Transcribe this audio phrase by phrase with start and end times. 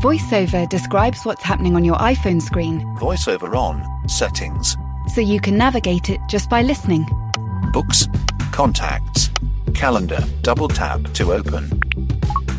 [0.00, 4.76] VoiceOver describes what's happening on your iPhone screen VoiceOver on, settings,
[5.12, 7.04] so you can navigate it just by listening.
[7.72, 8.06] books,
[8.52, 9.28] contacts,
[9.74, 11.68] calendar, double tap to open.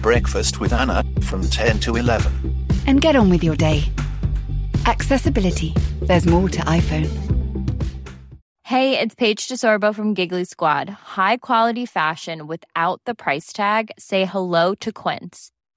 [0.01, 2.65] Breakfast with Anna from 10 to 11.
[2.87, 3.83] And get on with your day.
[4.85, 5.73] Accessibility.
[6.01, 7.09] There's more to iPhone.
[8.63, 10.89] Hey, it's Paige DeSorbo from Giggly Squad.
[10.89, 13.91] High quality fashion without the price tag.
[13.97, 15.51] Say hello to Quince.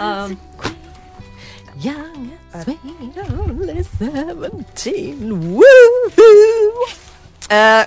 [0.00, 0.38] Um,
[1.78, 2.78] young, sweet,
[3.30, 5.54] only 17.
[5.54, 6.84] Woo!
[7.50, 7.84] Uh,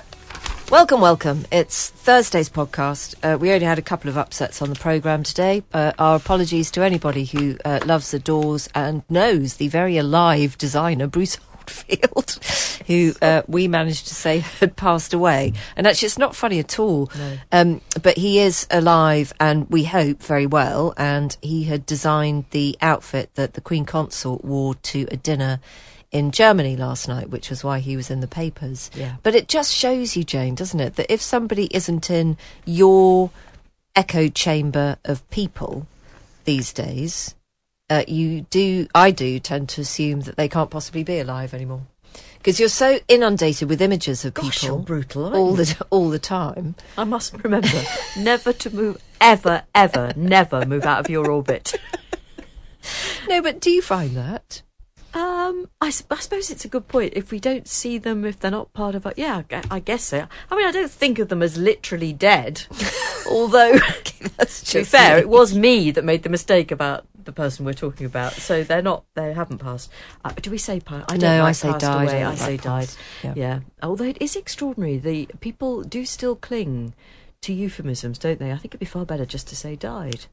[0.70, 1.44] welcome, welcome.
[1.52, 3.14] It's Thursday's podcast.
[3.22, 5.62] Uh, we only had a couple of upsets on the programme today.
[5.74, 11.06] Uh, our apologies to anybody who uh, loves, doors and knows the very alive designer,
[11.06, 12.38] Bruce Oldfield,
[12.86, 15.52] who uh, we managed to say had passed away.
[15.76, 17.10] And actually, it's not funny at all.
[17.50, 20.94] Um, but he is alive and we hope very well.
[20.96, 25.60] And he had designed the outfit that the Queen Consort wore to a dinner
[26.10, 28.90] in Germany last night, which was why he was in the papers.
[28.94, 29.16] Yeah.
[29.22, 33.30] But it just shows you, Jane, doesn't it, that if somebody isn't in your
[33.96, 35.86] echo chamber of people
[36.44, 37.34] these days,
[37.92, 41.82] uh, you do, I do tend to assume that they can't possibly be alive anymore.
[42.38, 46.74] Because you're so inundated with images of Gosh, people brutal, all the all the time.
[46.98, 47.68] I must remember
[48.18, 51.74] never to move, ever, ever, never move out of your orbit.
[53.28, 54.62] No, but do you find that?
[55.14, 57.12] Um, I, I suppose it's a good point.
[57.14, 60.04] If we don't see them, if they're not part of our, yeah, I I guess
[60.04, 60.26] so.
[60.50, 62.64] I mean, I don't think of them as literally dead.
[63.28, 63.78] Although,
[64.36, 65.20] That's to be fair, me.
[65.20, 68.32] it was me that made the mistake about the person we're talking about.
[68.32, 69.90] So they're not, they haven't passed.
[70.24, 71.10] Uh, do we say passed?
[71.10, 72.22] I don't No, I say passed died, Away.
[72.22, 72.88] I I, like say died.
[73.22, 73.32] yeah.
[73.36, 73.60] Yeah.
[73.82, 76.94] Although it is extraordinary, the people do still cling
[77.42, 78.52] to euphemisms, don't they?
[78.52, 80.26] I think it'd be far better just to say died.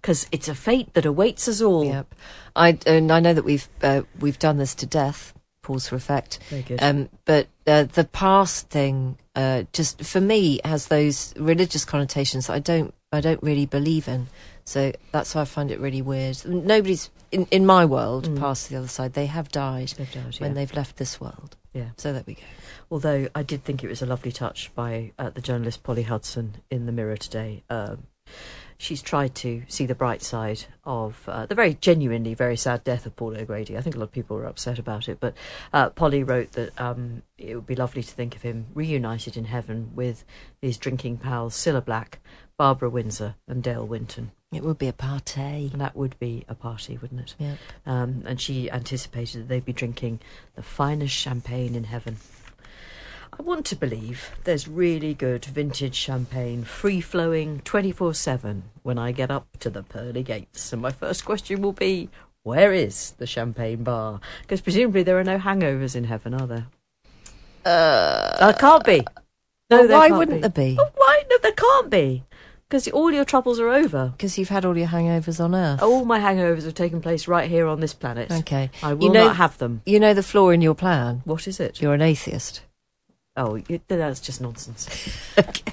[0.00, 1.84] Because it's a fate that awaits us all.
[1.84, 2.14] Yep.
[2.54, 5.32] I and I know that we've uh, we've done this to death.
[5.62, 6.40] Pause for effect.
[6.50, 6.82] Very good.
[6.82, 12.52] Um, but uh, the past thing, uh, just for me, has those religious connotations that
[12.52, 14.26] I don't I don't really believe in.
[14.64, 16.44] So that's why I find it really weird.
[16.46, 19.12] Nobody's in in my world passed to the other side.
[19.12, 19.96] They have died Mm.
[19.96, 20.54] They've died, when yeah.
[20.54, 21.56] they've left this world.
[21.72, 21.88] Yeah.
[21.96, 22.42] So there we go.
[22.90, 26.56] Although I did think it was a lovely touch by uh, the journalist Polly Hudson
[26.70, 27.64] in the Mirror today.
[27.68, 28.04] Um,
[28.78, 33.06] she's tried to see the bright side of uh, the very genuinely very sad death
[33.06, 33.76] of Paul O'Grady.
[33.76, 35.34] I think a lot of people were upset about it, but
[35.72, 39.46] uh, Polly wrote that um, it would be lovely to think of him reunited in
[39.46, 40.24] heaven with
[40.60, 42.20] his drinking pals Cilla Black,
[42.56, 44.30] Barbara Windsor, and Dale Winton.
[44.54, 45.70] It would be a party.
[45.74, 47.34] That would be a party, wouldn't it?
[47.38, 47.58] Yep.
[47.86, 50.20] Um, and she anticipated that they'd be drinking
[50.54, 52.18] the finest champagne in heaven.
[53.36, 59.10] I want to believe there's really good vintage champagne, free flowing 24 7 when I
[59.10, 60.72] get up to the pearly gates.
[60.72, 62.08] And my first question will be
[62.44, 64.20] where is the champagne bar?
[64.42, 66.66] Because presumably there are no hangovers in heaven, are there?
[67.64, 69.00] Uh, there can't be.
[69.70, 70.40] No, Well, why wouldn't be.
[70.42, 70.76] there be?
[70.78, 71.22] Oh, why?
[71.28, 72.22] No, there can't be.
[72.68, 74.12] Because all your troubles are over.
[74.16, 75.82] Because you've had all your hangovers on Earth.
[75.82, 78.30] All my hangovers have taken place right here on this planet.
[78.30, 78.70] Okay.
[78.82, 79.82] I will You know- not have them.
[79.86, 81.22] You know the flaw in your plan.
[81.24, 81.80] What is it?
[81.80, 82.62] You're an atheist.
[83.36, 84.88] Oh, you, that's just nonsense.
[85.38, 85.72] okay.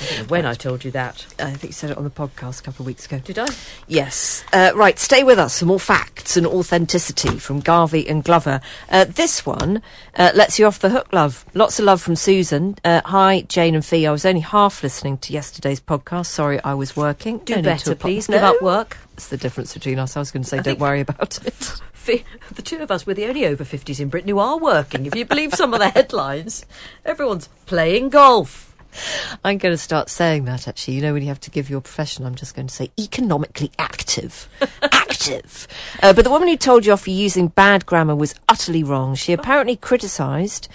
[0.00, 1.26] I when I told you that.
[1.38, 3.18] I think you said it on the podcast a couple of weeks ago.
[3.18, 3.46] Did I?
[3.86, 4.44] Yes.
[4.52, 8.60] Uh, right, stay with us for more facts and authenticity from Garvey and Glover.
[8.90, 9.82] Uh, this one
[10.16, 11.44] uh, lets you off the hook, love.
[11.54, 12.76] Lots of love from Susan.
[12.84, 14.06] Uh, hi, Jane and Fi.
[14.06, 16.26] I was only half listening to yesterday's podcast.
[16.26, 17.38] Sorry, I was working.
[17.38, 18.28] Do No better, please.
[18.28, 18.36] No.
[18.36, 18.98] Give up work.
[19.12, 20.16] That's the difference between us.
[20.16, 21.80] I was going to say, I don't worry about it.
[22.06, 25.06] The two of us, we're the only over 50s in Britain who are working.
[25.06, 26.64] If you believe some of the headlines,
[27.04, 28.75] everyone's playing golf.
[29.44, 30.94] I'm going to start saying that actually.
[30.94, 33.70] You know, when you have to give your profession, I'm just going to say economically
[33.78, 34.48] active.
[34.82, 35.68] active.
[36.02, 39.14] Uh, but the woman who told you off for using bad grammar was utterly wrong.
[39.14, 40.68] She apparently criticised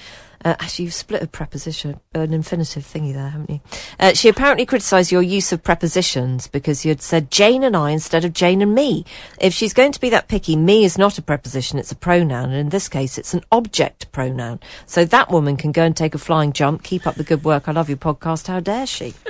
[0.43, 3.61] Uh, actually, you've split a preposition, an infinitive thingy there, haven't you?
[3.99, 7.91] Uh, she apparently criticised your use of prepositions because you had said Jane and I
[7.91, 9.05] instead of Jane and me.
[9.39, 12.45] If she's going to be that picky, me is not a preposition, it's a pronoun,
[12.49, 14.59] and in this case, it's an object pronoun.
[14.85, 16.83] So that woman can go and take a flying jump.
[16.83, 17.67] Keep up the good work.
[17.67, 18.47] I love your podcast.
[18.47, 19.13] How dare she?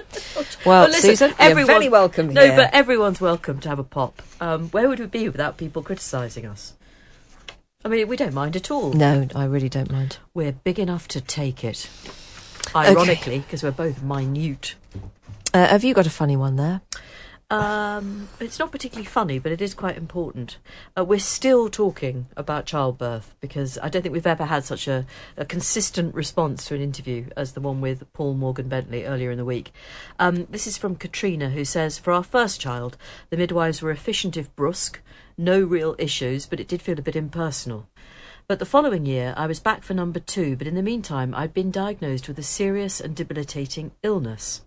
[0.65, 2.55] Well, listen, Susan, everyone, you're very welcome No, here.
[2.55, 4.21] but everyone's welcome to have a pop.
[4.39, 6.73] Um, where would we be without people criticising us?
[7.83, 8.93] I mean, we don't mind at all.
[8.93, 10.17] no, I really don't mind.
[10.33, 11.89] We're big enough to take it.
[12.75, 14.75] Ironically, because we're both minute.
[15.53, 16.81] Uh, have you got a funny one there?
[17.51, 20.57] Um, it's not particularly funny, but it is quite important.
[20.97, 25.05] Uh, we're still talking about childbirth because I don't think we've ever had such a,
[25.35, 29.37] a consistent response to an interview as the one with Paul Morgan Bentley earlier in
[29.37, 29.73] the week.
[30.17, 32.95] Um, this is from Katrina, who says, For our first child,
[33.29, 35.01] the midwives were efficient if brusque,
[35.37, 37.87] no real issues, but it did feel a bit impersonal.
[38.47, 41.53] But the following year, I was back for number two, but in the meantime, I'd
[41.53, 44.63] been diagnosed with a serious and debilitating illness.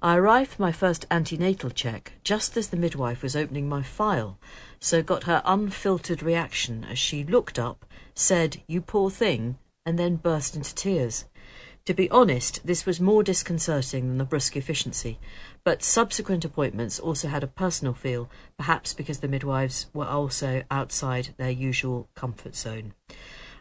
[0.00, 4.38] I arrived for my first antenatal check just as the midwife was opening my file,
[4.80, 7.84] so got her unfiltered reaction as she looked up,
[8.14, 11.26] said, You poor thing, and then burst into tears.
[11.86, 15.20] To be honest, this was more disconcerting than the brusque efficiency,
[15.62, 21.28] but subsequent appointments also had a personal feel, perhaps because the midwives were also outside
[21.36, 22.94] their usual comfort zone.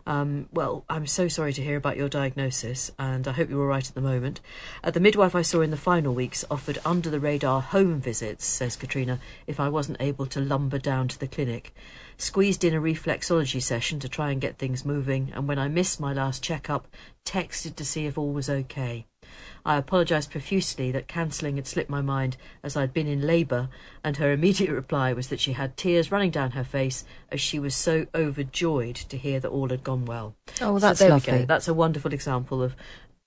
[0.08, 3.68] Um, well, I'm so sorry to hear about your diagnosis, and I hope you're all
[3.68, 4.40] right at the moment.
[4.84, 8.46] Uh, the midwife I saw in the final weeks offered under the radar home visits,
[8.46, 11.74] says Katrina, if I wasn't able to lumber down to the clinic.
[12.18, 16.00] Squeezed in a reflexology session to try and get things moving, and when I missed
[16.00, 16.88] my last checkup,
[17.26, 19.08] texted to see if all was okay.
[19.66, 23.70] I apologised profusely that cancelling had slipped my mind as I'd been in labour,
[24.04, 27.58] and her immediate reply was that she had tears running down her face as she
[27.60, 30.36] was so overjoyed to hear that all had gone well.
[30.62, 31.40] Oh, So that's we lovely.
[31.40, 31.46] go.
[31.46, 32.76] That's a wonderful example of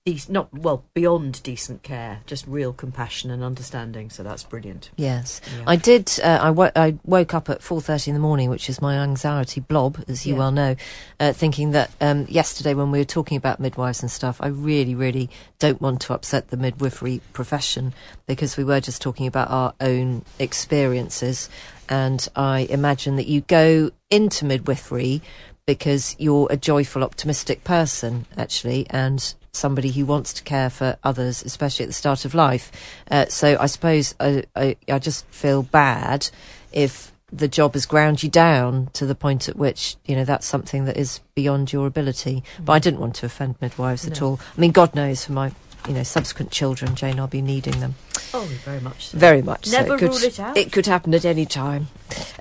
[0.05, 4.09] dec- not well beyond decent care, just real compassion and understanding.
[4.09, 4.89] So that's brilliant.
[4.95, 5.63] Yes, Yeah.
[5.67, 6.11] I did.
[6.23, 8.95] Uh, I, wo- I woke up at four thirty in the morning, which is my
[8.97, 10.39] anxiety blob, as you Yeah.
[10.39, 10.75] well know,
[11.19, 14.95] uh, thinking that um, yesterday when we were talking about midwives and stuff, I really,
[14.95, 15.29] really
[15.59, 17.93] don't want to upset the midwifery profession
[18.25, 21.49] because we were just talking about our own experiences,
[21.89, 25.21] and I imagine that you go into midwifery
[25.65, 31.43] because you're a joyful, optimistic person, actually, and somebody who wants to care for others,
[31.43, 32.71] especially at the start of life.
[33.09, 36.29] Uh, so I suppose I, I, I just feel bad
[36.71, 40.47] if the job has ground you down to the point at which you know that's
[40.47, 42.43] something that is beyond your ability.
[42.63, 44.39] But I didn't want to offend midwives at all.
[44.57, 45.51] I mean, God knows for my
[45.87, 47.95] you know subsequent children, Jane, I'll be needing them
[48.33, 49.07] Oh, very much.
[49.09, 49.17] So.
[49.17, 49.65] very much.
[49.65, 50.57] so Never could, rule it out.
[50.57, 51.87] It could happen at any time.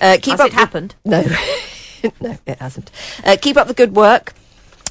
[0.00, 0.94] Uh, keep Has up it happened?
[1.04, 1.22] no,
[2.20, 2.90] no, it hasn't.
[3.24, 4.34] Uh, keep up the good work.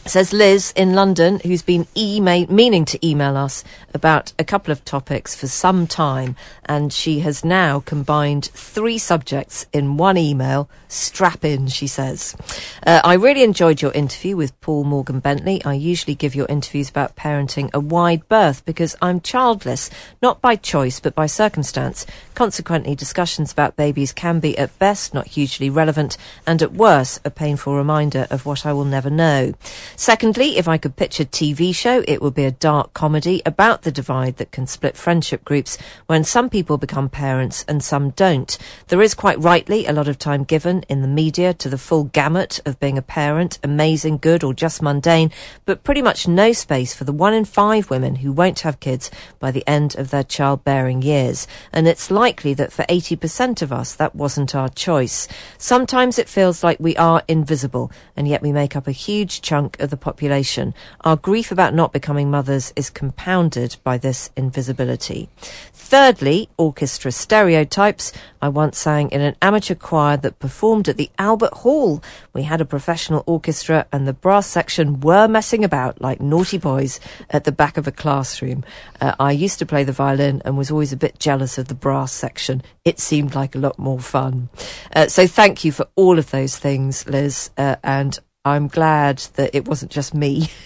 [0.08, 4.86] Says Liz in London, who's been email meaning to email us about a couple of
[4.86, 10.70] topics for some time, and she has now combined three subjects in one email.
[10.88, 12.38] Strap in, she says.
[12.86, 15.62] Uh, I really enjoyed your interview with Paul Morgan Bentley.
[15.66, 19.90] I usually give your interviews about parenting a wide berth because I'm childless,
[20.22, 22.06] not by choice but by circumstance.
[22.34, 26.16] Consequently, discussions about babies can be at best not hugely relevant
[26.46, 29.54] and at worst a painful reminder of what I will never know.
[30.00, 33.82] Secondly, if I could pitch a TV show, it would be a dark comedy about
[33.82, 38.60] the divide that can split friendship groups when some people become parents and some don't.
[38.90, 42.04] There is quite rightly a lot of time given in the media to the full
[42.04, 45.32] gamut of being a parent, amazing, good, or just mundane,
[45.66, 49.10] but pretty much no space for the one in five women who won't have kids
[49.40, 51.48] by the end of their childbearing years.
[51.74, 55.28] And it's likely that for 80% of us, that wasn't our choice.
[55.58, 59.80] Sometimes it feels like we are invisible, and yet we make up a huge chunk
[59.80, 60.74] of the population.
[61.02, 65.30] Our grief about not becoming mothers is compounded by this invisibility.
[65.74, 68.12] Thirdly, orchestra stereotypes.
[68.42, 72.04] I once sang in an amateur choir that performed at the Albert Hall.
[72.34, 77.00] We had a professional orchestra and the brass section were messing about like naughty boys
[77.30, 78.66] at the back of a classroom.
[79.00, 81.74] Uh, I used to play the violin and was always a bit jealous of the
[81.76, 82.62] brass section.
[82.84, 84.50] It seemed like a lot more fun.
[84.94, 89.54] Uh, so thank you for all of those things, Liz, uh, and I'm glad that
[89.54, 90.50] it wasn't just me.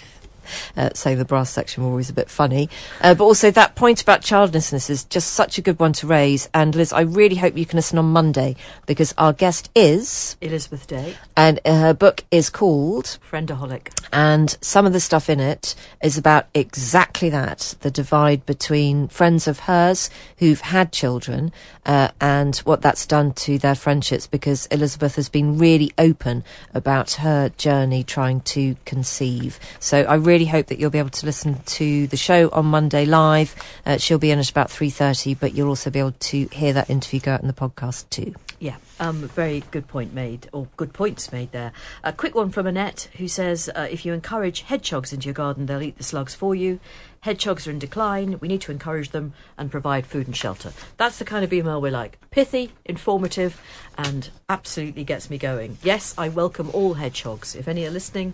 [0.77, 2.69] uh, saying the brass section were always a bit funny.
[3.01, 6.49] Uh, but also that point about childlessness is just such a good one to raise.
[6.53, 8.55] And Liz, I really hope you can listen on Monday
[8.85, 13.89] because our guest is, Elizabeth Day, and her book is called friendaholic.
[14.11, 19.47] and some of the stuff in it is about exactly that the divide between friends
[19.47, 21.51] of hers who've had children
[21.85, 26.43] uh, and what that's done to their friendships because Elizabeth has been really open
[26.73, 29.59] about her journey trying to conceive.
[29.79, 32.65] So I really really hope that you'll be able to listen to the show on
[32.65, 33.55] Monday live.
[33.85, 36.89] Uh, she'll be in at about 3.30, but you'll also be able to hear that
[36.89, 38.33] interview go out in the podcast too.
[38.59, 41.73] Yeah, um, very good point made, or good points made there.
[42.03, 45.67] A quick one from Annette, who says uh, if you encourage hedgehogs into your garden,
[45.67, 46.79] they'll eat the slugs for you.
[47.21, 48.39] Hedgehogs are in decline.
[48.39, 50.73] We need to encourage them and provide food and shelter.
[50.97, 52.19] That's the kind of email we like.
[52.31, 53.61] Pithy, informative,
[53.95, 55.77] and absolutely gets me going.
[55.83, 57.55] Yes, I welcome all hedgehogs.
[57.55, 58.33] If any are listening,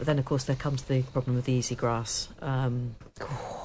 [0.00, 2.30] but then, of course, there comes the problem with the easy grass.
[2.40, 2.96] Um,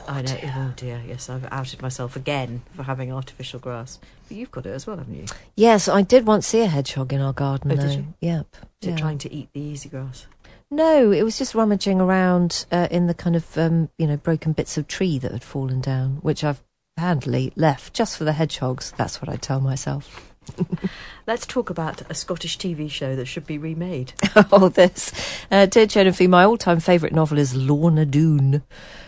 [0.05, 0.37] I know.
[0.43, 1.01] Oh dear.
[1.07, 3.99] Yes, I've outed myself again for having artificial grass.
[4.27, 5.25] But you've got it as well, haven't you?
[5.55, 7.71] Yes, I did once see a hedgehog in our garden.
[7.71, 7.87] Oh, though.
[7.87, 8.13] did you?
[8.19, 8.47] Yep.
[8.81, 8.97] Is it yeah.
[8.97, 10.27] trying to eat the easy grass?
[10.69, 14.51] No, it was just rummaging around uh, in the kind of um, you know broken
[14.51, 16.61] bits of tree that had fallen down, which I've
[16.97, 18.93] handily left just for the hedgehogs.
[18.97, 20.24] That's what I tell myself.
[21.27, 24.13] Let's talk about a Scottish TV show that should be remade.
[24.51, 25.11] oh, this.
[25.49, 28.61] Uh, dear Jennifer, my all-time favourite novel is Lorna Doone.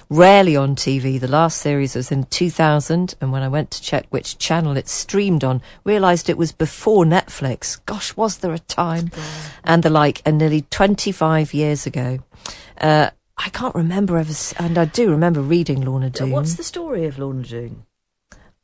[0.09, 1.19] Rarely on TV.
[1.19, 4.87] The last series was in 2000, and when I went to check which channel it
[4.87, 7.79] streamed on, realised it was before Netflix.
[7.85, 9.11] Gosh, was there a time?
[9.63, 12.19] And the like, and nearly 25 years ago.
[12.79, 16.31] Uh, I can't remember ever, and I do remember reading Lorna Doone.
[16.31, 17.83] What's the story of Lorna Doone?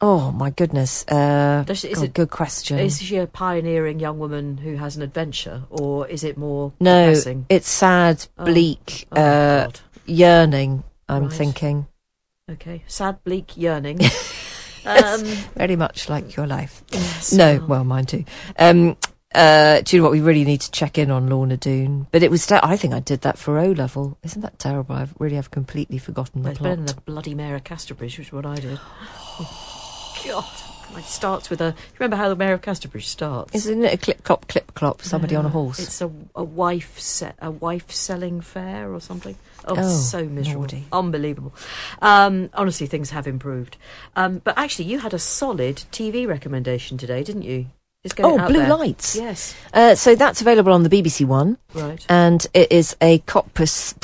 [0.06, 1.06] Oh my goodness!
[1.08, 2.78] Uh, Does she- is God, it- good question.
[2.78, 7.06] Is she a pioneering young woman who has an adventure, or is it more no,
[7.06, 7.46] depressing?
[7.48, 8.44] it's sad, Oh.
[8.44, 9.80] bleak, Oh, uh, God.
[10.06, 10.84] yearning.
[11.08, 11.34] I'm Right.
[11.34, 11.88] thinking
[12.52, 14.02] Okay, sad, bleak, yearning.
[14.86, 15.24] um,
[15.56, 16.84] very much like your life.
[16.92, 18.26] yes, No, well, well, mine too.
[18.60, 18.98] Um,
[19.34, 20.12] uh, do you know what?
[20.12, 22.08] We really need to check in on Lorna Doone.
[22.12, 24.18] But it was, ter- I think I did that for O level.
[24.22, 24.96] Isn't that terrible?
[24.98, 26.86] I really have completely forgotten the it's better plot.
[26.88, 28.80] than the bloody Mayor of Casterbridge, which is what I did.
[30.26, 30.46] God,
[30.98, 31.66] it starts with a.
[31.68, 33.54] You remember how the Mayor of Casterbridge starts?
[33.56, 35.80] Isn't it a clip clop, clip clop, somebody on a horse?
[35.80, 39.36] It's a, a wife se- a wife selling fair or something.
[39.66, 40.86] Oh, Oh, so miserable, naughty.
[40.92, 41.54] unbelievable.
[42.02, 43.78] Um, honestly, things have improved.
[44.16, 47.68] Um, but actually, you had a solid TV recommendation today, didn't you?
[48.04, 48.68] Just get it Oh, Blue there.
[48.76, 49.16] Lights.
[49.16, 51.58] Yes, Uh, so that's available on the BBC One.
[51.74, 52.06] right.
[52.10, 53.98] and it is a cop proc-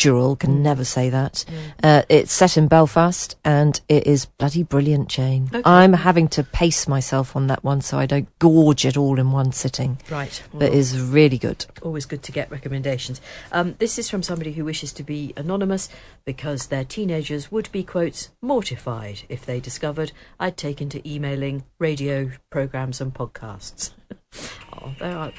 [0.00, 0.38] procedural.
[0.38, 1.44] Can never say that.
[1.82, 5.48] Uh, it's set in Belfast, and it is bloody brilliant, Jane.
[5.52, 5.62] Okay.
[5.64, 9.32] I'm having to pace myself on that one so I don't gorge it all in
[9.32, 9.98] one sitting.
[10.10, 10.42] Right.
[10.52, 11.66] But Well, is really good.
[11.82, 13.20] always good to get recommendations.
[13.52, 15.88] Um, this is from somebody who wishes to be anonymous
[16.24, 22.30] because their teenagers would be, quotes, mortified if they discovered I'd taken to emailing radio
[22.50, 23.90] programmes and podcasts.
[24.72, 25.32] oh, there are.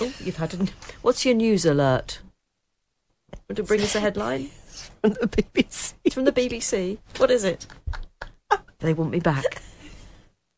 [0.00, 0.54] Oh, you've had.
[0.54, 0.66] A,
[1.02, 2.20] what's your news alert?
[3.48, 4.50] Want to bring us a headline?
[5.00, 5.94] From the BBC.
[6.04, 6.98] It's from the BBC.
[7.16, 7.66] What is it?
[8.80, 9.62] They want me back.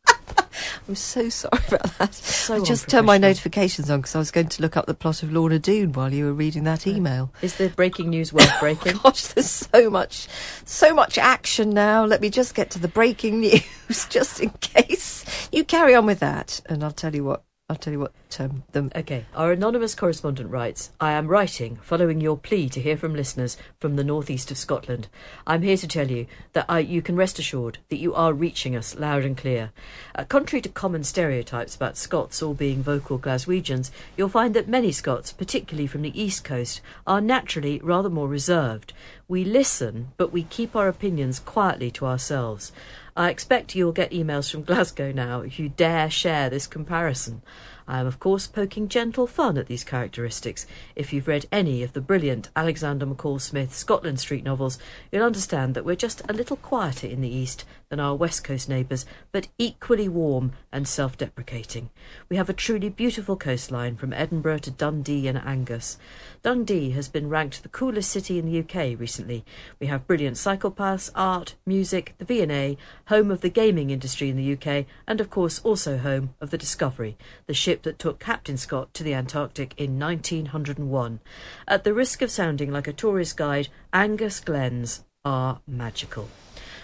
[0.88, 2.14] I'm so sorry about that.
[2.14, 4.94] So I just turned my notifications on because I was going to look up the
[4.94, 7.32] plot of Lorna Doone while you were reading that email.
[7.40, 8.98] Is the breaking news worth oh, breaking?
[9.02, 10.28] Gosh, there's so much,
[10.64, 12.04] so much action now.
[12.04, 15.24] Let me just get to the breaking news, just in case.
[15.52, 17.44] You carry on with that, and I'll tell you what.
[17.72, 18.12] I'll tell you what.
[18.38, 23.14] Um, Okay, our anonymous correspondent writes I am writing following your plea to hear from
[23.14, 25.08] listeners from the northeast of Scotland.
[25.46, 28.76] I'm here to tell you that I, you can rest assured that you are reaching
[28.76, 29.70] us loud and clear.
[30.14, 34.92] Uh, contrary to common stereotypes about Scots all being vocal Glaswegians, you'll find that many
[34.92, 38.92] Scots, particularly from the east coast, are naturally rather more reserved.
[39.28, 42.70] We listen, but we keep our opinions quietly to ourselves.
[43.14, 47.42] I expect you'll get emails from Glasgow now if you dare share this comparison.
[47.86, 50.66] I am, of course, poking gentle fun at these characteristics.
[50.96, 54.78] If you've read any of the brilliant Alexander McCall Smith Scotland Street novels,
[55.10, 58.70] you'll understand that we're just a little quieter in the East than our West Coast
[58.70, 61.90] neighbours, but equally warm and self deprecating.
[62.30, 65.98] We have a truly beautiful coastline from Edinburgh to Dundee and Angus.
[66.42, 69.44] Dundee has been ranked the coolest city in the UK recently.
[69.78, 74.38] We have brilliant cycle paths, art, music, the V&A, home of the gaming industry in
[74.38, 78.56] the UK, and of course also home of the Discovery, the ship that took Captain
[78.56, 81.20] Scott to the Antarctic in 1901.
[81.68, 86.30] At the risk of sounding like a tourist guide, Angus Glens are magical.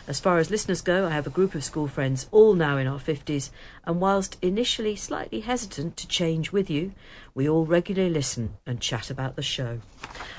[0.09, 2.87] As far as listeners go, I have a group of school friends, all now in
[2.87, 3.51] our 50s,
[3.85, 6.93] and whilst initially slightly hesitant to change with you,
[7.35, 9.81] we all regularly listen and chat about the show.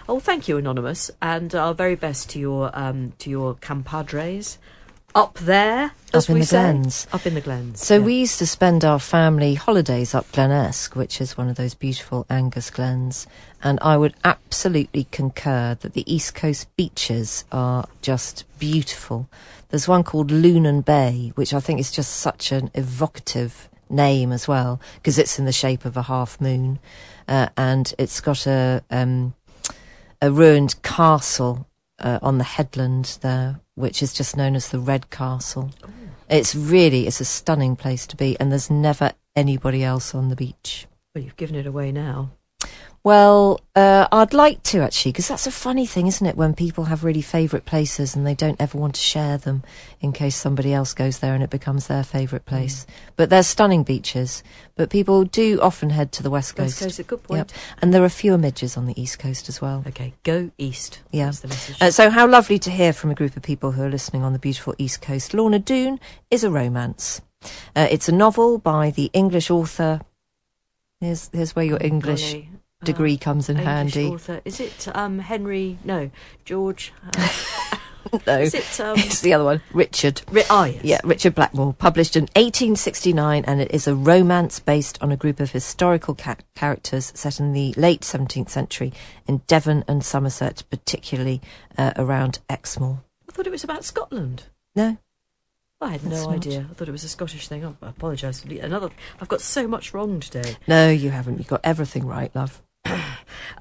[0.07, 4.57] Oh, thank you, Anonymous, and our very best to your um, to your compadres
[5.15, 6.57] up there, Up in the say.
[6.57, 7.07] glens.
[7.11, 7.83] Up in the glens.
[7.83, 8.05] So yeah.
[8.05, 12.25] we used to spend our family holidays up Glenesk, which is one of those beautiful
[12.29, 13.27] Angus glens,
[13.63, 19.29] and I would absolutely concur that the East Coast beaches are just beautiful.
[19.69, 24.47] There's one called Lunan Bay, which I think is just such an evocative name as
[24.47, 26.79] well, because it's in the shape of a half moon,
[27.27, 29.33] uh, and it's got a um,
[30.21, 31.67] a ruined castle
[31.99, 35.71] uh, on the headland there, which is just known as the Red Castle.
[36.29, 40.35] It's really it's a stunning place to be, and there's never anybody else on the
[40.35, 40.85] beach.
[41.15, 42.31] Well, you've given it away now.
[43.03, 46.35] Well, uh, I'd like to actually, because that's a funny thing, isn't it?
[46.35, 49.63] When people have really favourite places and they don't ever want to share them
[50.01, 52.85] in case somebody else goes there and it becomes their favourite place.
[53.15, 54.43] But they're stunning beaches.
[54.75, 56.81] But people do often head to the west coast.
[56.81, 57.37] West Coast, a good point.
[57.37, 57.51] Yep.
[57.81, 59.83] And there are fewer midges on the east coast as well.
[59.87, 60.99] Okay, go east.
[61.11, 61.31] Yeah.
[61.79, 64.33] Uh, so, how lovely to hear from a group of people who are listening on
[64.33, 65.33] the beautiful East Coast.
[65.33, 67.21] Lorna Doone is a romance.
[67.75, 70.01] Uh, it's a novel by the English author.
[70.99, 72.35] Here's, here's where your English.
[72.83, 74.07] Degree comes in English handy.
[74.07, 74.41] author.
[74.45, 75.77] Is it um, Henry?
[75.83, 76.11] No,
[76.45, 76.93] George.
[77.17, 77.29] Uh,
[78.25, 78.79] No, is it?
[78.79, 80.21] Um, it's the other one, Richard.
[80.31, 80.83] Ri- ah, yes.
[80.83, 85.39] Yeah, Richard Blackmore, published in 1869, and it is a romance based on a group
[85.39, 88.93] of historical ca- characters set in the late 17th century
[89.27, 91.39] in Devon and Somerset, particularly
[91.77, 93.03] uh, around Exmoor.
[93.27, 94.43] I thought it was about Scotland.
[94.75, 94.97] No,
[95.79, 96.35] I had It's no not.
[96.35, 96.67] idea.
[96.71, 97.63] I thought it was a Scottish thing.
[97.63, 98.43] Oh, I apologise.
[98.43, 98.89] Another.
[99.21, 100.55] I've got so much wrong today.
[100.67, 101.37] no, you haven't.
[101.37, 102.63] You've got everything right, love.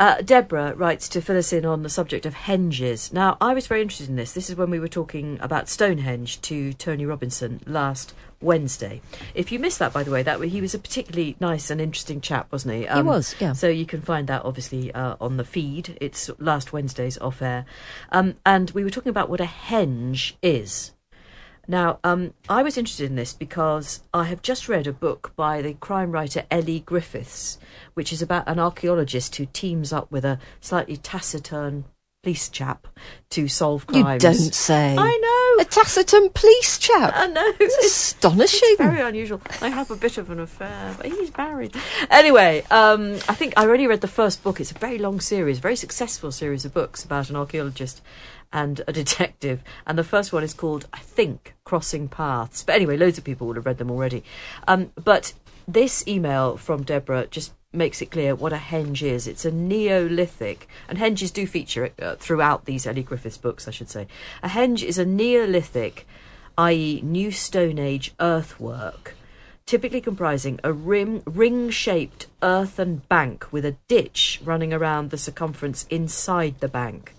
[0.01, 3.13] Uh, Deborah writes to fill us in on the subject of henges.
[3.13, 4.31] Now, I was very interested in this.
[4.31, 9.01] This is when we were talking about Stonehenge to Tony Robinson last Wednesday.
[9.35, 12.21] If you missed that, by the way, that he was a particularly nice and interesting
[12.21, 12.87] chap, wasn't he?
[12.87, 13.53] Um, he was, yeah.
[13.55, 15.99] So you can find that obviously uh, on the feed.
[16.01, 17.65] It's last Wednesday's off air,
[18.13, 20.93] um, and we were talking about what a henge is.
[21.71, 25.61] Now, um, I was interested in this because I have just read a book by
[25.61, 27.59] the crime writer Elly Griffiths,
[27.93, 31.85] which is about an archaeologist who teams up with a slightly taciturn
[32.23, 32.89] police chap
[33.31, 34.25] to solve crimes.
[34.25, 34.97] You don't say.
[34.99, 35.19] I
[35.57, 35.63] know.
[35.63, 37.13] A taciturn police chap.
[37.15, 37.53] I know.
[37.61, 38.61] It's astonishing.
[38.63, 39.41] It's very unusual.
[39.61, 41.75] They have a bit of an affair, but he's married.
[42.11, 44.61] Anyway, um, I think I already read the first book.
[44.61, 48.01] It's a very long series, very successful series of books about an archaeologist
[48.53, 49.63] and a detective.
[49.87, 52.63] And the first one is called, I think, Crossing Paths.
[52.63, 54.25] But anyway, loads of people would have read them already.
[54.67, 55.35] Um, but
[55.67, 59.27] this email from Deborah just makes it clear what a henge is.
[59.27, 63.91] It's a Neolithic, and henges do feature uh, throughout these Elly Griffiths books, I should
[63.91, 64.07] say.
[64.43, 66.07] A henge is a Neolithic,
[66.57, 69.15] i.e., New Stone Age earthwork,
[69.67, 76.61] typically comprising a rim, ring-shaped earthen bank with a ditch running around the circumference inside
[76.61, 77.15] the bank.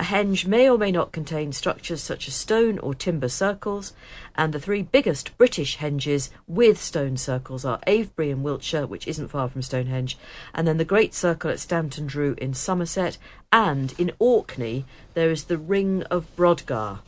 [0.00, 3.94] A henge may or may not contain structures such as stone or timber circles,
[4.36, 9.26] and the three biggest British henges with stone circles are Avebury in Wiltshire, which isn't
[9.26, 10.16] far from Stonehenge,
[10.54, 13.18] and then the Great Circle at Stanton Drew in Somerset,
[13.52, 14.84] and in Orkney
[15.14, 17.00] there is the Ring of Brodgar.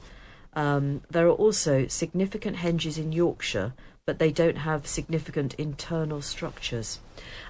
[0.54, 3.72] Um, there are also significant henges in Yorkshire,
[4.10, 6.98] but they don't have significant internal structures.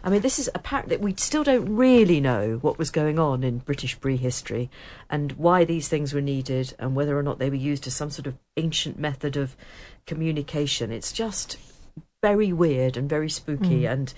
[0.05, 3.43] I mean, this is apparent that we still don't really know what was going on
[3.43, 4.69] in British prehistory
[5.09, 8.11] and why these things were needed and whether or not they were used as some
[8.11, 9.57] sort of ancient method of
[10.07, 10.93] communication.
[10.93, 11.57] It's just
[12.23, 13.91] very weird and very spooky mm.
[13.91, 14.13] and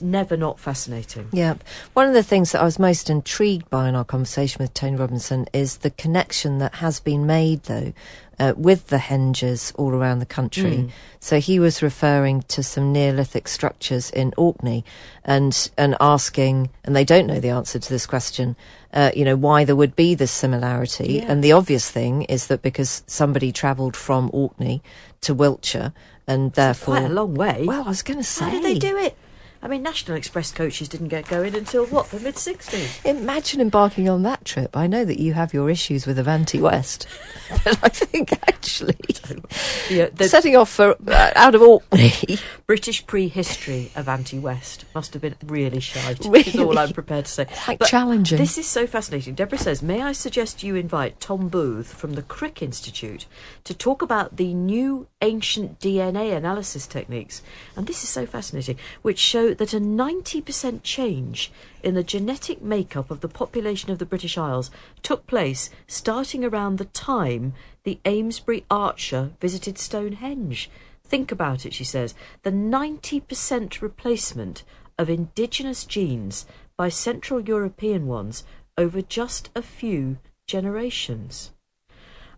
[0.00, 1.28] never not fascinating.
[1.32, 1.54] Yeah.
[1.94, 4.94] One of the things that I was most intrigued by in our conversation with Tony
[4.94, 7.92] Robinson is the connection that has been made, though,
[8.40, 10.90] uh, with the henges all around the country.
[11.20, 14.82] So he was referring to some Neolithic structures in Orkney
[15.24, 18.56] and, and asking, and they don't know the answer to this question,
[18.94, 21.14] uh, you know, why there would be this similarity.
[21.14, 21.30] Yeah.
[21.30, 24.82] And the obvious thing is that because somebody travelled from Orkney
[25.20, 25.92] to Wiltshire
[26.26, 26.96] and therefore.
[26.96, 27.64] Quite a long way.
[27.66, 28.46] Well, I was going to say.
[28.46, 29.16] How did they do it?
[29.62, 33.04] I mean, National Express coaches didn't get going until what, the mid 60s?
[33.04, 34.74] Imagine embarking on that trip.
[34.76, 37.06] I know that you have your issues with Avanti West,
[37.64, 38.96] but I think actually
[39.90, 42.12] Yeah, the setting off for uh, out of Orkney.
[42.66, 47.44] British prehistory Avanti West must have been really shite, is all I'm prepared to say.
[47.46, 48.38] Quite challenging.
[48.38, 49.34] This is so fascinating.
[49.34, 53.26] Deborah says, May I suggest you invite Tom Booth from the Crick Institute
[53.64, 57.42] to talk about the new ancient DNA analysis techniques?
[57.76, 61.50] And this is so fascinating, which show that a 90% change
[61.82, 64.70] in the genetic makeup of the population of the British Isles
[65.02, 70.70] took place starting around the time the Amesbury Archer visited Stonehenge.
[71.04, 72.14] Think about it, she says.
[72.42, 74.62] The 90% replacement
[74.98, 78.44] of indigenous genes by Central European ones
[78.76, 81.52] over just a few generations.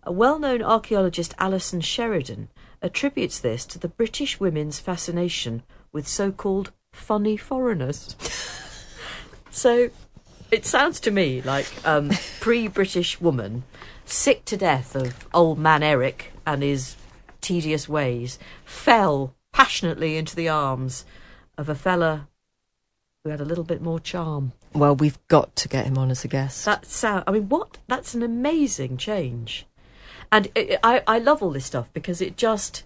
[0.05, 2.48] A well known archaeologist, Alison Sheridan,
[2.81, 8.16] attributes this to the British women's fascination with so called funny foreigners.
[9.50, 9.90] so
[10.50, 13.64] it sounds to me like um, pre British woman,
[14.05, 16.96] sick to death of old man Eric and his
[17.40, 21.05] tedious ways, fell passionately into the arms
[21.59, 22.28] of a fella
[23.24, 24.52] who had a little bit more charm.
[24.74, 26.64] Well, we've got to get him on as a guest.
[26.64, 27.24] That sound.
[27.26, 27.78] I mean, what?
[27.88, 29.66] That's an amazing change,
[30.31, 32.83] and it, I I love all this stuff because it just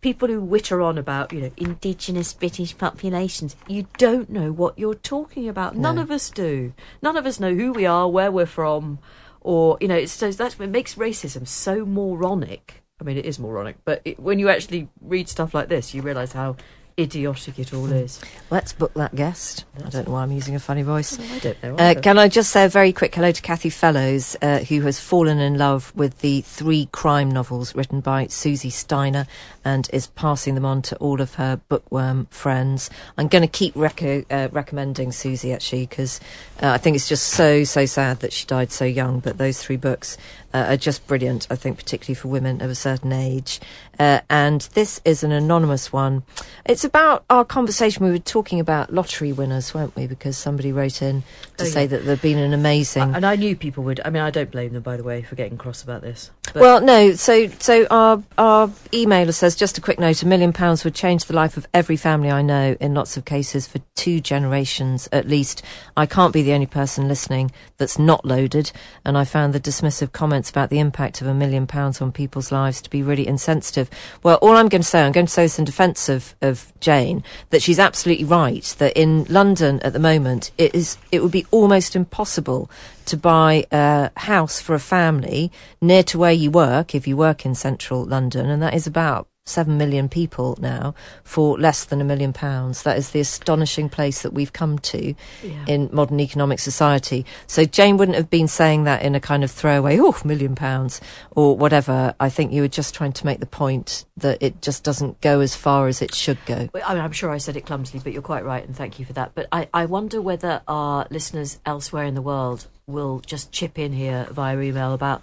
[0.00, 3.56] people who witter on about you know indigenous British populations.
[3.68, 5.76] You don't know what you're talking about.
[5.76, 6.02] None No.
[6.02, 6.72] of us do.
[7.02, 8.98] None of us know who we are, where we're from,
[9.40, 9.96] or you know.
[9.96, 12.82] It's so that's what makes racism so moronic.
[13.00, 16.02] I mean, it is moronic, but it, when you actually read stuff like this, you
[16.02, 16.56] realise how
[17.00, 18.20] idiotic it all is.
[18.50, 19.64] Let's book that guest.
[19.84, 21.18] I don't know why I'm using a funny voice.
[21.18, 21.76] I don't know.
[21.76, 25.00] Uh, can I just say a very quick hello to Kathy Fellows, uh, who has
[25.00, 29.26] fallen in love with the three crime novels written by Susie Steiner
[29.64, 32.90] and is passing them on to all of her bookworm friends.
[33.18, 36.20] I'm going to keep reco- uh, recommending Susie actually because
[36.62, 39.20] uh, I think it's just so so sad that she died so young.
[39.20, 40.16] But those three books
[40.54, 41.46] uh, are just brilliant.
[41.50, 43.60] I think particularly for women of a certain age.
[43.98, 46.22] Uh, and this is an anonymous one.
[46.64, 48.02] It's about our conversation.
[48.04, 50.06] We were talking about lottery winners, weren't we?
[50.06, 51.22] Because somebody wrote in
[51.58, 51.88] to Oh, say yeah.
[51.88, 53.14] that there'd been an amazing.
[53.14, 54.00] and I knew people would.
[54.02, 56.30] I mean, I don't blame them, by the way, for getting cross about this.
[56.54, 57.12] But well, no.
[57.12, 61.26] So, so our our emailer says just a quick note: a million pounds would change
[61.26, 65.28] the life of every family I know in lots of cases for two generations at
[65.28, 65.62] least.
[65.98, 68.72] I can't be the only person listening that's not loaded,
[69.04, 72.50] and I found the dismissive comments about the impact of a million pounds on people's
[72.50, 73.90] lives to be really insensitive.
[74.22, 76.72] Well, all I'm going to say, I'm going to say this in defence of of
[76.80, 78.64] Jane, that she's absolutely right.
[78.78, 82.70] That in London at the moment, it is it would be almost impossible
[83.06, 85.50] to buy a house for a family
[85.80, 89.26] near to where you work if you work in central London, and that is about
[89.50, 92.82] seven million people now for less than a million pounds.
[92.84, 95.64] That is the astonishing place that we've come to Yeah.
[95.66, 97.26] in modern economic society.
[97.46, 101.00] So Jane wouldn't have been saying that in a kind of throwaway, oh, million pounds
[101.32, 102.14] or whatever.
[102.20, 105.40] I think you were just trying to make the point that it just doesn't go
[105.40, 106.68] as far as it should go.
[106.84, 109.04] I mean, I'm sure I said it clumsily, but you're quite right, and thank you
[109.04, 109.32] for that.
[109.34, 113.92] But I, I wonder whether our listeners elsewhere in the world will just chip in
[113.92, 115.22] here via email about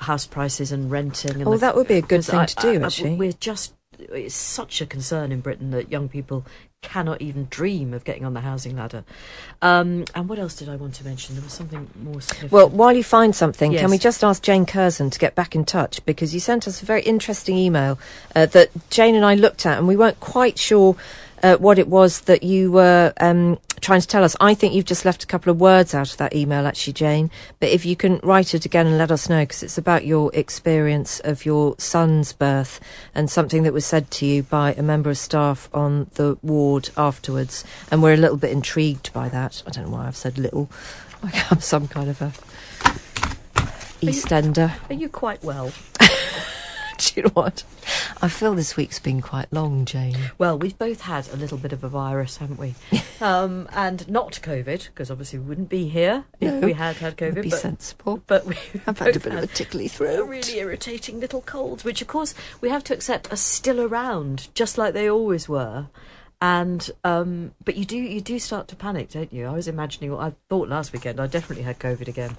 [0.00, 1.32] house prices and renting.
[1.36, 3.14] And Oh, the- that would be a good thing I- to do, I- actually.
[3.14, 6.44] We're just, it's such a concern in Britain that young people
[6.82, 9.02] cannot even dream of getting on the housing ladder.
[9.60, 11.34] Um, and what else did I want to mention?
[11.34, 12.52] There was something more significant.
[12.52, 13.80] Well, while you find something, Yes.
[13.80, 16.82] can we just ask Jane Curzon to get back in touch because you sent us
[16.82, 17.98] a very interesting email
[18.36, 20.94] uh, that Jane and I looked at, and we weren't quite sure
[21.42, 24.36] uh, what it was that you were um, trying to tell us.
[24.40, 27.30] I think you've just left a couple of words out of that email, actually, Jane.
[27.60, 30.30] But if you can write it again and let us know, because it's about your
[30.34, 32.80] experience of your son's birth
[33.14, 36.90] and something that was said to you by a member of staff on the ward
[36.96, 39.62] afterwards, and we're a little bit intrigued by that.
[39.66, 40.70] I don't know why I've said little.
[41.22, 42.32] Like I'm some kind of a
[44.02, 44.72] EastEnder.
[44.90, 45.72] are you quite well?
[46.98, 47.62] Do you know what?
[48.22, 50.16] I feel this week's been quite long, Jane.
[50.38, 52.74] Well, we've both had a little bit of a virus, haven't we?
[53.20, 57.16] um, and not COVID, because obviously we wouldn't be here if No, we had had
[57.16, 57.34] COVID.
[57.36, 58.22] Would be but, sensible.
[58.26, 58.56] but we
[58.86, 60.26] I've had a bit of a tickly throat.
[60.28, 64.78] really irritating little colds, which of course we have to accept are still around, just
[64.78, 65.86] like they always were.
[66.40, 69.46] And um, but you do you do start to panic, don't you?
[69.46, 71.18] I was imagining what I thought last weekend.
[71.18, 72.36] I definitely had COVID again.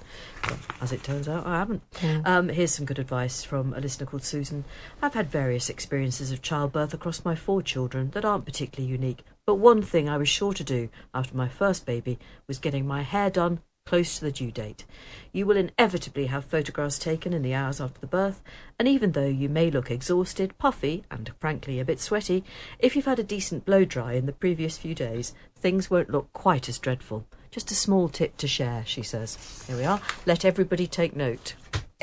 [0.48, 1.82] Well, as it turns out, I haven't.
[2.24, 4.64] Um, here's some good advice from a listener called Susan.
[5.02, 9.24] I've had various experiences of childbirth across my four children that aren't particularly unique.
[9.46, 13.02] But one thing I was sure to do after my first baby was getting my
[13.02, 14.84] hair done close to the due date.
[15.32, 18.42] You will inevitably have photographs taken in the hours after the birth,
[18.78, 22.44] and even though you may look exhausted, puffy, and frankly a bit sweaty,
[22.78, 26.30] if you've had a decent blow dry in the previous few days, things won't look
[26.34, 27.24] quite as dreadful.
[27.50, 29.64] Just a small tip to share, she says.
[29.66, 30.02] Here we are.
[30.26, 31.54] Let everybody take note.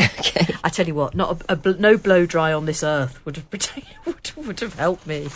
[0.02, 0.56] Okay.
[0.64, 3.36] I tell you what, not a, a bl- no blow dry on this earth would
[3.36, 3.46] have
[4.06, 5.28] would, would have helped me.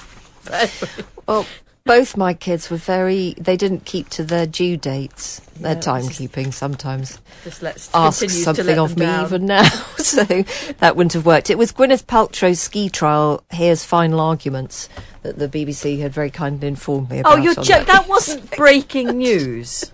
[1.27, 1.45] Well,
[1.89, 3.33] both my kids were very.
[3.39, 5.41] They didn't keep to their due dates.
[5.59, 9.25] Their timekeeping sometimes Just let's asks something let of me down.
[9.25, 9.63] even now.
[9.97, 11.49] so that wouldn't have worked.
[11.49, 13.43] It was Gwyneth Paltrow's ski trial.
[13.49, 14.87] Here's final arguments
[15.23, 17.33] that the BBC had very kindly informed me about.
[17.33, 17.85] Oh, you're joking.
[17.85, 17.87] that.
[17.87, 19.91] That wasn't breaking news.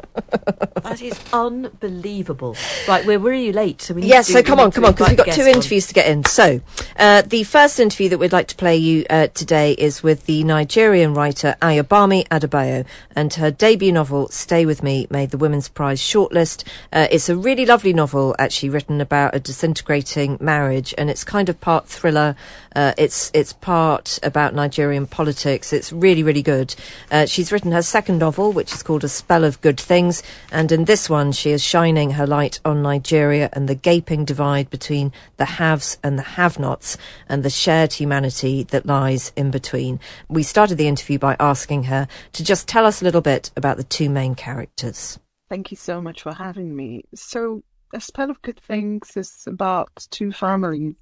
[0.84, 2.56] that is unbelievable.
[2.88, 5.10] Right, we're really late, so we need Yes, to so come on, come on, because
[5.10, 5.56] we've got two guests on.
[5.56, 6.24] interviews to get in.
[6.26, 6.62] So,
[6.98, 10.44] uh, the first interview that we'd like to play you uh, today is with the
[10.44, 12.86] Nigerian writer Ayobami Adebayo,
[13.16, 16.64] and her debut novel, Stay With Me, made the Women's Prize shortlist.
[16.94, 21.50] Uh, it's a really lovely novel, actually, written about a disintegrating marriage, and it's kind
[21.50, 22.36] of part thriller.
[22.76, 25.72] Uh, it's it's part about Nigerian politics.
[25.72, 26.76] It's really, really good.
[27.10, 30.22] Uh, she's written her second novel, which is called A Spell of Good Things.
[30.52, 34.70] And in this one, she is shining her light on Nigeria and the gaping divide
[34.70, 36.98] between the haves and the have nots
[37.30, 40.00] and the shared humanity that lies in between.
[40.28, 43.78] We started the interview by asking her to just tell us a little bit about
[43.78, 45.18] the two main characters.
[45.50, 47.04] Thank you so much for having me.
[47.14, 50.96] So, A Spell of Good Things is about two families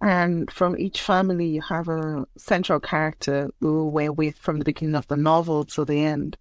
[0.00, 4.94] and from each family, you have a central character who we're with from the beginning
[4.94, 6.36] of the novel to the end.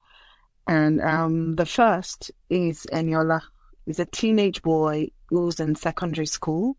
[0.67, 3.41] And um, the first is Eniola.
[3.85, 6.75] He's a teenage boy who's in secondary school,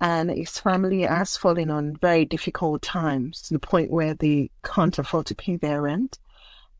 [0.00, 4.98] and his family has fallen on very difficult times to the point where they can't
[4.98, 6.18] afford to pay their rent.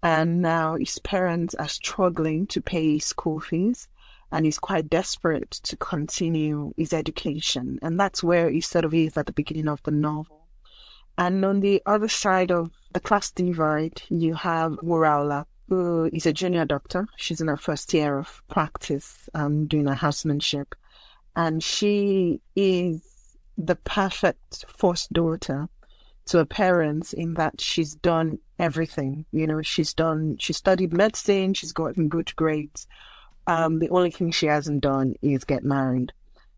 [0.02, 3.88] And now his parents are struggling to pay school fees
[4.30, 7.78] and he's quite desperate to continue his education.
[7.82, 10.46] And that's where he sort of is at the beginning of the novel.
[11.16, 16.32] And on the other side of the class divide, you have Wuraola, who is a
[16.32, 17.08] junior doctor.
[17.16, 20.74] She's in her first year of practice, um, doing her housemanship.
[21.34, 23.00] And she is
[23.56, 25.68] the perfect first daughter
[26.26, 29.24] to her parents in that she's done everything.
[29.32, 32.86] You know, she's done, she studied medicine, she's gotten good grades,
[33.48, 36.12] um, the only thing she hasn't done is get married.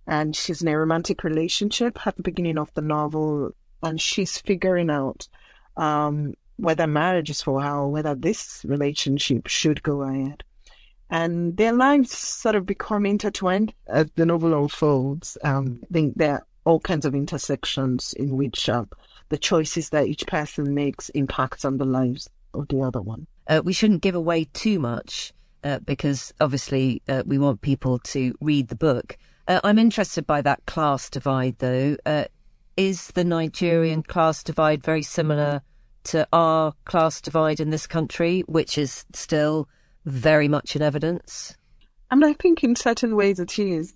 [0.09, 4.91] And she's in a romantic relationship at the beginning of the novel, and she's figuring
[4.91, 5.29] out
[5.77, 10.43] um, whether marriage is for her or whether this relationship should go ahead.
[11.09, 15.39] And their lives sort of become intertwined as the novel unfolds.
[15.45, 18.85] Um, I think there are all kinds of intersections in which uh,
[19.29, 23.29] the choices that each person makes impacts on the lives of the other one.
[23.47, 25.33] Uh, we shouldn't give away too much
[25.65, 29.17] uh, because obviously uh, we want people to read the book.
[29.49, 31.97] Uh, I'm interested by that class divide, though.
[32.07, 32.25] Uh,
[32.77, 35.61] is the Nigerian class divide very similar
[36.05, 39.69] to our class divide in this country, which is still
[40.05, 41.57] very much in evidence?
[42.13, 43.95] Mean, I think in certain ways it is.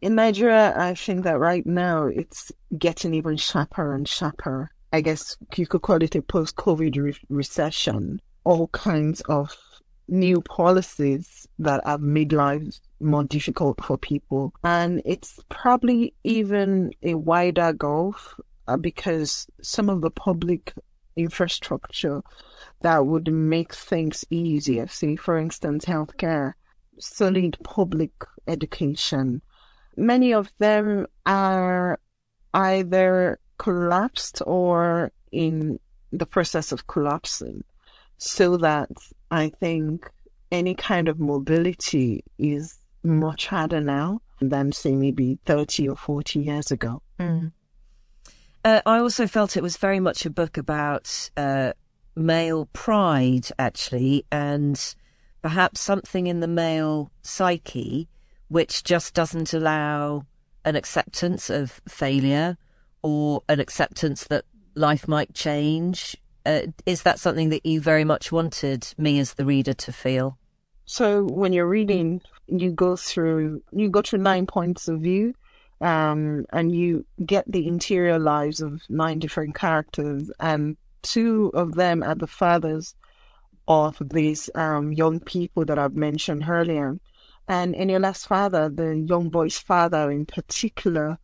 [0.00, 4.70] In Nigeria, I think that right now it's getting even sharper and sharper.
[4.92, 8.20] I guess you could call it a post COVID re- recession.
[8.44, 9.56] All kinds of
[10.08, 14.52] new policies that have made lives more difficult for people.
[14.64, 18.34] And it's probably even a wider gulf
[18.68, 20.72] uh, because some of the public
[21.16, 22.22] infrastructure
[22.80, 26.54] that would make things easier, say, for instance, healthcare,
[26.98, 28.12] solid public
[28.46, 29.42] education,
[29.96, 31.98] many of them are
[32.54, 35.78] either collapsed or in
[36.12, 37.64] the process of collapsing
[38.18, 38.90] so that
[39.32, 40.10] I think
[40.50, 46.70] any kind of mobility is much harder now than, say, maybe 30 or 40 years
[46.70, 47.00] ago.
[47.18, 47.52] Mm.
[48.62, 51.72] Uh, I also felt it was very much a book about uh,
[52.14, 54.78] male pride, actually, and
[55.40, 58.08] perhaps something in the male psyche
[58.48, 60.26] which just doesn't allow
[60.66, 62.58] an acceptance of failure
[63.02, 68.32] or an acceptance that life might change uh, is that something that you very much
[68.32, 70.38] wanted me as the reader to feel?
[70.84, 75.34] So when you're reading, you go through you go through nine points of view,
[75.80, 82.02] um, and you get the interior lives of nine different characters, and two of them
[82.02, 82.94] are the fathers
[83.68, 86.98] of these um, young people that I've mentioned earlier.
[87.48, 91.18] And Eniola's father, the young boy's father in particular,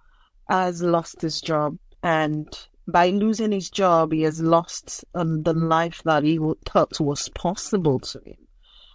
[0.48, 2.48] has lost his job and
[2.88, 8.00] by losing his job, he has lost um, the life that he thought was possible
[8.00, 8.38] to him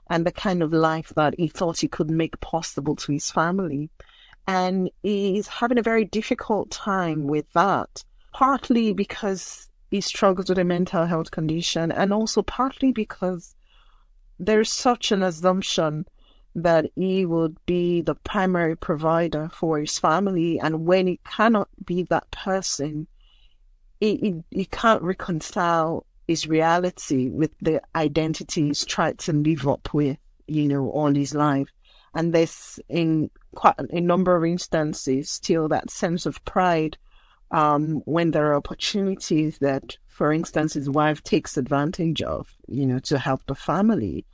[0.10, 3.92] and the kind of life that he thought he could make possible to his family.
[4.48, 8.04] And he's having a very difficult time with that,
[8.34, 13.56] partly because he struggles with a mental health condition, and also partly because
[14.40, 16.06] there's such an assumption
[16.56, 20.60] that he would be the primary provider for his family.
[20.60, 23.08] And when he cannot be that person,
[24.04, 30.18] he, he, can't reconcile his reality with the identity he's tried to live up with,
[30.46, 31.70] you know, all his life.
[32.14, 36.98] And there's in quite a number of instances still that sense of pride
[37.52, 43.00] um, when there are opportunities that, for instance, his wife takes advantage of, you know,
[43.00, 44.26] to help the family.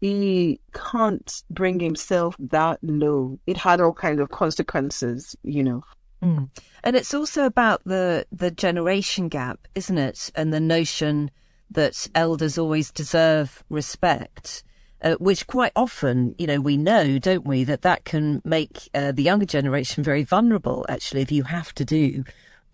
[0.00, 3.40] He can't bring himself that low.
[3.48, 5.82] It had all kinds of consequences, you know,
[6.22, 6.50] Mm.
[6.82, 10.30] And it's also about the the generation gap, isn't it?
[10.34, 11.30] And the notion
[11.70, 14.64] that elders always deserve respect,
[15.02, 19.12] uh, which quite often, you know, we know, don't we, that that can make uh,
[19.12, 20.86] the younger generation very vulnerable.
[20.88, 22.24] Actually, if you have to do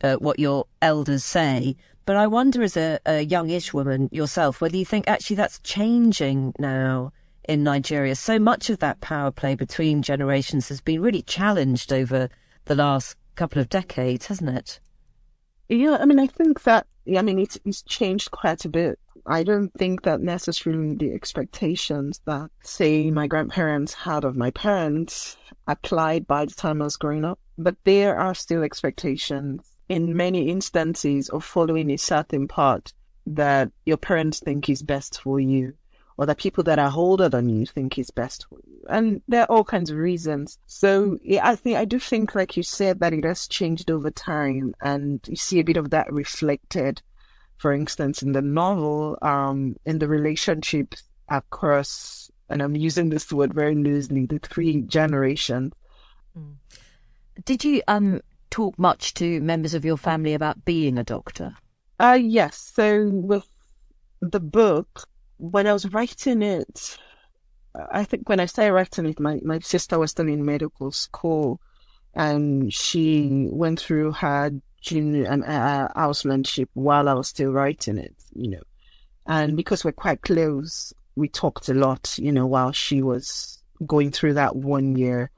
[0.02, 1.76] uh, what your elders say,
[2.06, 6.54] But I wonder, as a, a youngish woman yourself, whether you think actually that's changing
[6.58, 7.12] now
[7.48, 8.14] in Nigeria.
[8.14, 12.28] So much of that power play between generations has been really challenged over
[12.66, 14.80] the last couple of decades, hasn't it?
[15.68, 18.98] Yeah, I mean, I think that, I mean, it's, it's changed quite a bit.
[19.26, 25.36] I don't think that necessarily the expectations that, say, my grandparents had of my parents
[25.66, 27.38] applied by the time I was growing up.
[27.56, 32.92] But there are still expectations in many instances of following a certain path
[33.26, 35.74] that your parents think is best for you
[36.16, 38.80] or the people that are older than you think is best for you.
[38.88, 40.58] And there are all kinds of reasons.
[40.66, 44.10] So yeah, I think I do think, like you said, that it has changed over
[44.10, 47.02] time, and you see a bit of that reflected,
[47.56, 50.94] for instance, in the novel, um, in the relationship
[51.28, 55.72] across, and I'm using this word very loosely, the three generations.
[56.38, 56.54] Mm.
[57.44, 61.56] Did you um talk much to members of your family about being a doctor?
[61.98, 62.56] Uh yes.
[62.74, 63.48] So with
[64.20, 66.98] the book, when I was writing it,
[67.90, 71.60] I think when I started writing it, my, my sister was still in medical school
[72.14, 78.14] and she went through her junior um, uh, housemanship while I was still writing it,
[78.34, 78.62] you know.
[79.26, 84.10] And because we're quite close, we talked a lot, you know, while she was going
[84.10, 85.30] through that one year.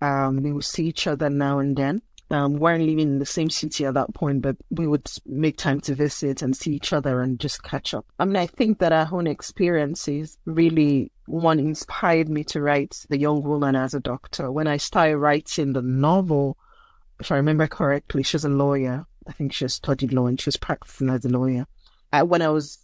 [0.00, 2.02] Um, we would see each other now and then
[2.34, 5.80] um, weren't living in the same city at that point, but we would make time
[5.82, 8.04] to visit and see each other and just catch up.
[8.18, 13.18] I mean, I think that our own experiences really one inspired me to write The
[13.18, 14.50] Young Woman as a Doctor.
[14.50, 16.58] When I started writing the novel,
[17.20, 19.06] if I remember correctly, she's a lawyer.
[19.26, 21.66] I think she studied law and she was practicing as a lawyer.
[22.12, 22.78] Uh, when I was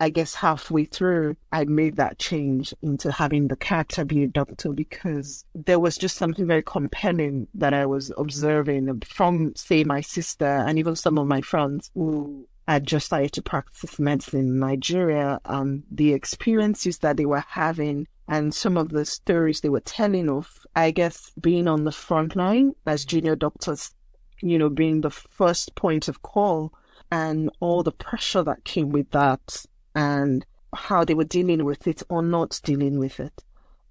[0.00, 4.72] I guess halfway through, I made that change into having the character be a doctor
[4.72, 10.46] because there was just something very compelling that I was observing from, say, my sister
[10.46, 15.40] and even some of my friends who had just started to practice medicine in Nigeria,
[15.44, 20.30] and the experiences that they were having and some of the stories they were telling
[20.30, 23.94] of, I guess, being on the front line as junior doctors,
[24.40, 26.72] you know, being the first point of call
[27.12, 32.02] and all the pressure that came with that and how they were dealing with it
[32.08, 33.44] or not dealing with it.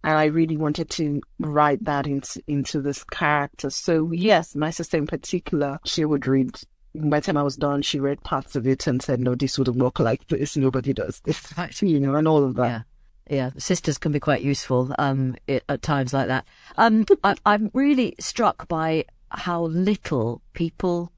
[0.04, 3.70] And I really wanted to write that into, into this character.
[3.70, 6.60] So yes, my sister in particular, she would read
[6.96, 9.58] by the time I was done, she read parts of it and said, no, this
[9.58, 10.56] wouldn't work like this.
[10.56, 11.42] Nobody does this,
[11.82, 12.68] you know, and all of that.
[12.68, 12.82] Yeah.
[13.30, 16.46] Yeah, sisters can be quite useful um, it, at times like that.
[16.78, 21.10] Um, I, I'm really struck by how little people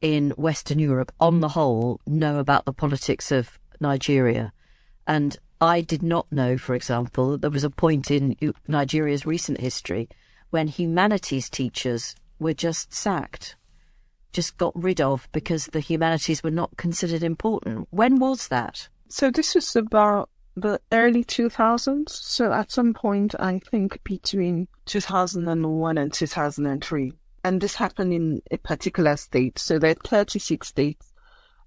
[0.00, 4.52] in Western Europe, on the whole, know about the politics of Nigeria.
[5.06, 9.60] And I did not know, for example, that there was a point in Nigeria's recent
[9.60, 10.08] history
[10.50, 13.56] when humanities teachers were just sacked,
[14.32, 17.88] just got rid of because the humanities were not considered important.
[17.90, 18.88] When was that?
[19.08, 22.08] So this was about the early 2000s.
[22.10, 27.12] So at some point, I think between 2001 and 2003.
[27.44, 29.58] And this happened in a particular state.
[29.58, 31.11] So there are 36 states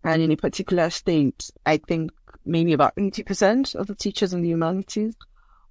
[0.05, 2.11] and in a particular state, I think
[2.45, 5.15] maybe about 80% of the teachers in the humanities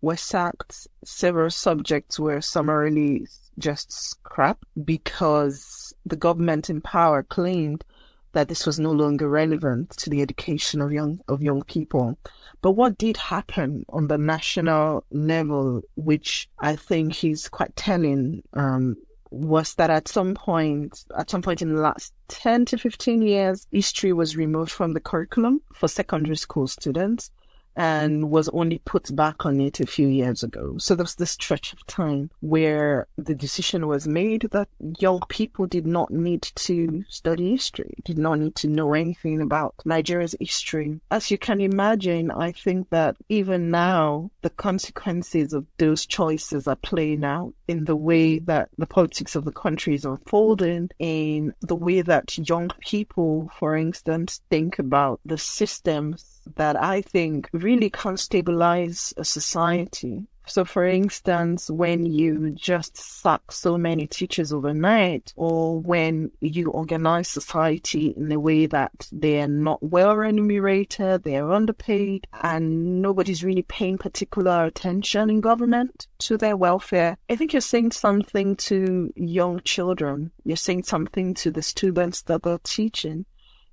[0.02, 0.88] were sacked.
[1.04, 7.84] Several subjects were summarily just scrapped because the government in power claimed
[8.32, 12.18] that this was no longer relevant to the education of young of young people.
[12.60, 18.96] But what did happen on the national level, which I think is quite telling, um,
[19.34, 23.66] was that at some point, at some point in the last 10 to 15 years,
[23.72, 27.30] history was removed from the curriculum for secondary school students
[27.76, 30.76] and was only put back on it a few years ago.
[30.78, 35.66] So there was this stretch of time where the decision was made that young people
[35.66, 41.00] did not need to study history, did not need to know anything about Nigeria's history.
[41.10, 46.76] As you can imagine, I think that even now, the consequences of those choices are
[46.76, 51.74] playing out in the way that the politics of the country is unfolding, in the
[51.74, 58.16] way that young people, for instance, think about the systems that I think really can
[58.16, 60.26] stabilize a society.
[60.46, 67.28] So, for instance, when you just sack so many teachers overnight, or when you organize
[67.28, 73.96] society in a way that they're not well remunerated, they're underpaid, and nobody's really paying
[73.96, 80.30] particular attention in government to their welfare, I think you're saying something to young children.
[80.44, 83.24] You're saying something to the students that they're teaching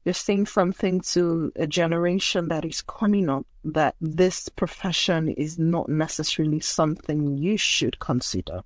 [0.04, 5.90] you're saying something to a generation that is coming up that this profession is not
[5.90, 8.62] necessarily something you should consider.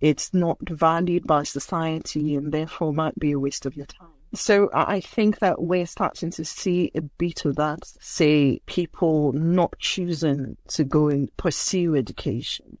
[0.00, 4.08] It's not valued by society and therefore might be a waste of your time.
[4.34, 9.78] So I think that we're starting to see a bit of that, say people not
[9.78, 12.78] choosing to go and pursue education.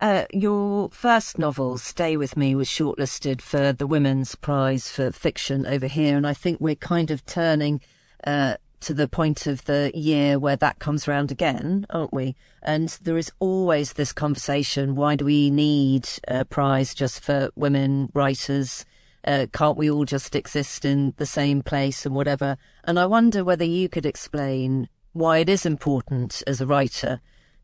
[0.00, 5.66] Uh, your first novel, Stay With Me, was shortlisted for the Women's Prize for Fiction
[5.66, 7.80] over here, and I think we're kind of turning
[8.24, 12.34] uh, to the point of the year where that comes round again, aren't we?
[12.60, 18.10] And there is always this conversation why do we need a prize just for women
[18.14, 18.84] writers?
[19.24, 22.58] Uh, can't we all just exist in the same place and whatever?
[22.82, 27.20] And I wonder whether you could explain why it is important as a writer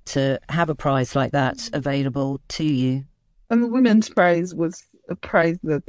[0.06, 3.04] to have a prize like that available to you.
[3.50, 5.82] And the Women's Prize was a prize that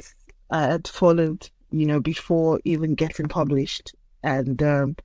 [0.50, 3.94] I had followed, you know, before even getting published.
[4.22, 4.96] And um,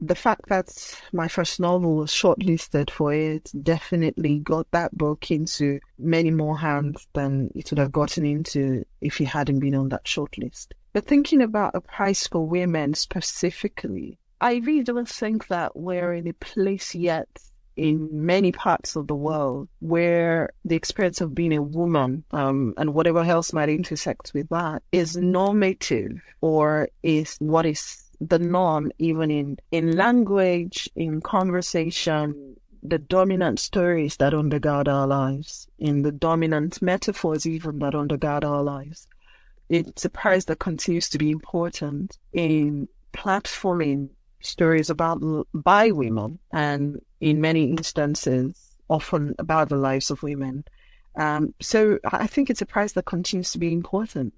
[0.00, 0.70] the fact that
[1.12, 7.06] my first novel was shortlisted for it definitely got that book into many more hands
[7.12, 10.68] than it would have gotten into if it hadn't been on that shortlist.
[10.92, 16.26] But thinking about a prize for women specifically, I really don't think that we're in
[16.26, 17.28] a place yet
[17.80, 22.92] in many parts of the world where the experience of being a woman um, and
[22.92, 29.30] whatever else might intersect with that is normative or is what is the norm even
[29.30, 32.54] in in language in conversation.
[32.82, 38.62] The dominant stories that undergird our lives in the dominant metaphors even that undergird our
[38.62, 39.06] lives.
[39.70, 44.10] It's a prize that continues to be important in platforming
[44.40, 45.22] stories about
[45.52, 50.64] by women and in many instances often about the lives of women
[51.16, 54.32] um, so I think it's a prize that continues to be important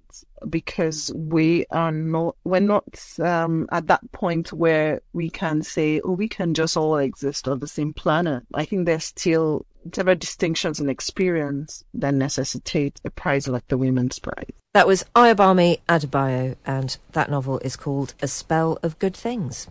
[0.48, 2.84] because we are not, we're not
[3.20, 7.58] um, at that point where we can say, oh, we can just all exist on
[7.58, 8.44] the same planet.
[8.54, 14.18] I think there's still several distinctions and experience that necessitate a prize like the Women's
[14.18, 14.50] Prize.
[14.72, 19.68] That was Ayobami Adebayo, and that novel is called A Spell of Good Things.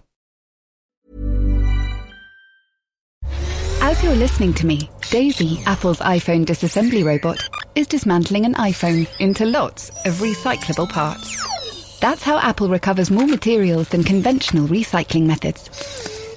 [3.83, 9.43] As you're listening to me, Daisy, Apple's iPhone disassembly robot, is dismantling an iPhone into
[9.43, 11.99] lots of recyclable parts.
[11.99, 15.67] That's how Apple recovers more materials than conventional recycling methods.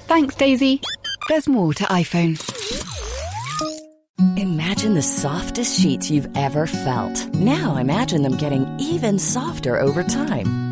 [0.07, 0.81] Thanks, Daisy.
[1.29, 2.41] There's more to iPhone.
[4.39, 7.27] Imagine the softest sheets you've ever felt.
[7.35, 10.64] Now imagine them getting even softer over time.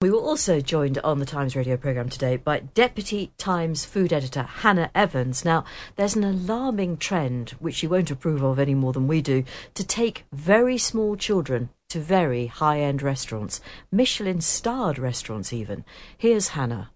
[0.00, 4.44] We were also joined on the Times radio programme today by Deputy Times food editor
[4.44, 5.44] Hannah Evans.
[5.44, 5.64] Now,
[5.96, 9.42] there's an alarming trend, which you won't approve of any more than we do,
[9.74, 15.84] to take very small children to very high end restaurants, Michelin starred restaurants even.
[16.16, 16.92] Here's Hannah.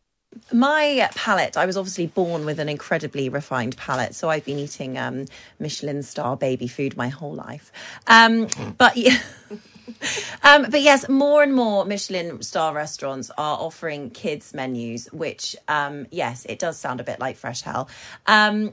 [0.52, 4.96] My palate, I was obviously born with an incredibly refined palate, so I've been eating
[4.96, 5.26] um,
[5.58, 7.72] Michelin star baby food my whole life.
[8.06, 8.46] Um,
[8.78, 9.18] but yeah.
[10.42, 16.06] um, but yes, more and more Michelin star restaurants are offering kids menus, which um,
[16.10, 17.88] yes, it does sound a bit like fresh hell.
[18.26, 18.72] Um,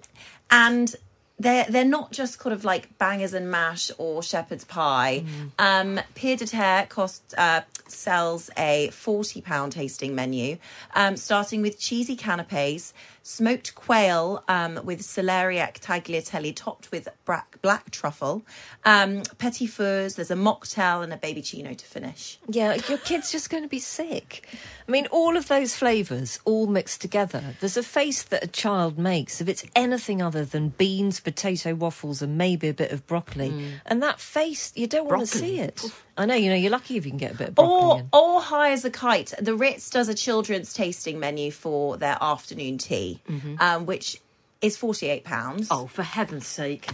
[0.51, 0.95] and
[1.39, 5.23] they're they're not just kind of like bangers and mash or shepherd's pie.
[5.57, 10.57] Um, Pied à Terre costs uh, sells a forty pound tasting menu,
[10.93, 12.93] um, starting with cheesy canapes,
[13.29, 18.41] smoked quail um, with celeriac tagliatelle topped with black, black truffle,
[18.85, 20.15] um, petit fours.
[20.15, 22.39] There's a mocktail and a baby chino to finish.
[22.47, 24.47] Yeah, your kid's just going to be sick.
[24.87, 27.55] I mean, all of those flavours all mixed together.
[27.59, 32.23] There's a face that a child makes if it's anything other than beans, potato waffles,
[32.23, 33.53] and maybe a bit of broccoli.
[33.85, 35.83] And that face, you don't want to see it.
[36.19, 37.99] I know, you know, you're lucky if you can get a bit of broccoli Or,
[37.99, 38.09] in.
[38.13, 39.33] or high as a kite.
[39.41, 43.21] The Ritz does a children's tasting menu for their afternoon tea,
[43.59, 44.21] um, which
[44.61, 45.69] is forty-eight pounds.
[45.71, 46.89] Oh, for heaven's sake.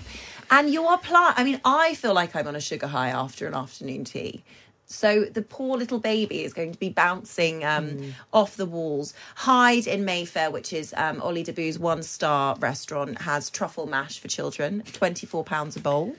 [0.51, 3.47] And you are pl- I mean, I feel like I'm on a sugar high after
[3.47, 4.43] an afternoon tea.
[4.87, 8.09] so the poor little baby is going to be bouncing um, Hmm.
[8.31, 9.15] off the walls.
[9.33, 14.27] Hide in Mayfair, which is um, Ollie Dabbous's one star restaurant, has truffle mash for
[14.27, 16.15] children, £24 a bowl.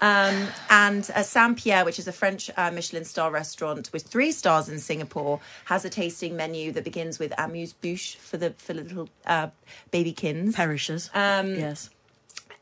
[0.00, 4.32] Um, and uh, Saint Pierre, which is a French uh, Michelin star restaurant with three
[4.32, 8.74] stars in Singapore, has a tasting menu that begins with amuse bouche for the for
[8.74, 9.48] little uh,
[9.92, 10.54] babykins.
[10.54, 11.10] Perishes.
[11.14, 11.90] Um, yes.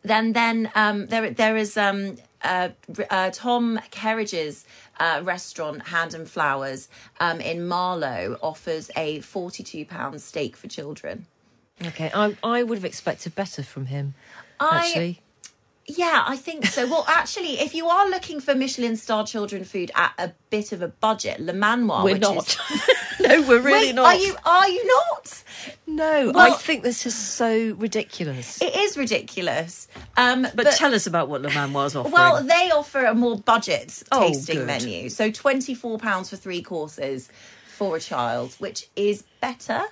[0.03, 2.69] Then then um, there there is um, uh,
[3.11, 4.67] uh, Tom Kerridge's
[5.01, 6.89] uh, restaurant, Hand and Flowers,
[7.21, 11.27] um, in Marlow, offers a forty-two pound steak for children.
[11.85, 14.15] Okay, I, I would have expected better from him,
[14.61, 15.21] I- actually.
[15.87, 16.87] Yeah, I think so.
[16.87, 20.83] Well, actually, if you are looking for Michelin star children food at a bit of
[20.83, 22.49] a budget, Le Manoir, We're which not.
[22.71, 24.07] Is, no, we're really Wait, not.
[24.07, 24.37] Are you?
[24.45, 25.43] Are you not?
[25.87, 28.61] No, I think this is so ridiculous.
[28.61, 29.89] It is ridiculous.
[30.17, 32.13] Um, But, tell us about what Le Manoir's offering.
[32.13, 34.67] Well, they offer a more budget Oh, tasting good.
[34.67, 35.09] menu.
[35.11, 37.29] So £24 for three courses
[37.77, 39.83] for a child, which is better.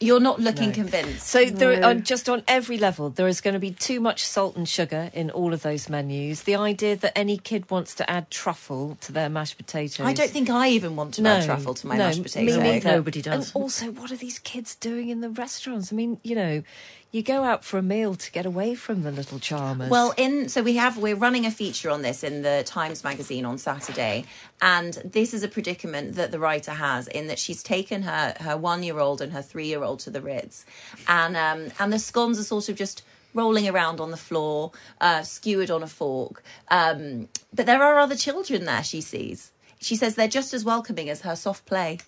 [0.00, 1.26] You're not looking convinced.
[1.26, 4.56] So there, on, just on every level, there is going to be too much salt
[4.56, 6.42] and sugar in all of those menus.
[6.42, 10.06] The idea that any kid wants to add truffle to their mashed potatoes.
[10.06, 12.60] I don't think I even want to add truffle to my no, mashed me potato.
[12.60, 12.90] neither.
[12.90, 13.52] Nobody does.
[13.52, 15.92] And also, what are these kids doing in the restaurants?
[15.92, 16.62] I mean, you know,
[17.10, 19.88] you go out for a meal to get away from the little charmers.
[19.88, 23.44] Well, in so we have we're running a feature on this in the Times magazine
[23.44, 24.24] on Saturday,
[24.60, 28.56] and this is a predicament that the writer has in that she's taken her her
[28.56, 30.66] one year old and her three year old to the Ritz,
[31.06, 33.02] and um and the scones are sort of just
[33.34, 36.42] rolling around on the floor, uh, skewered on a fork.
[36.70, 38.82] Um, but there are other children there.
[38.82, 39.52] She sees.
[39.80, 41.98] She says they're just as welcoming as her soft play.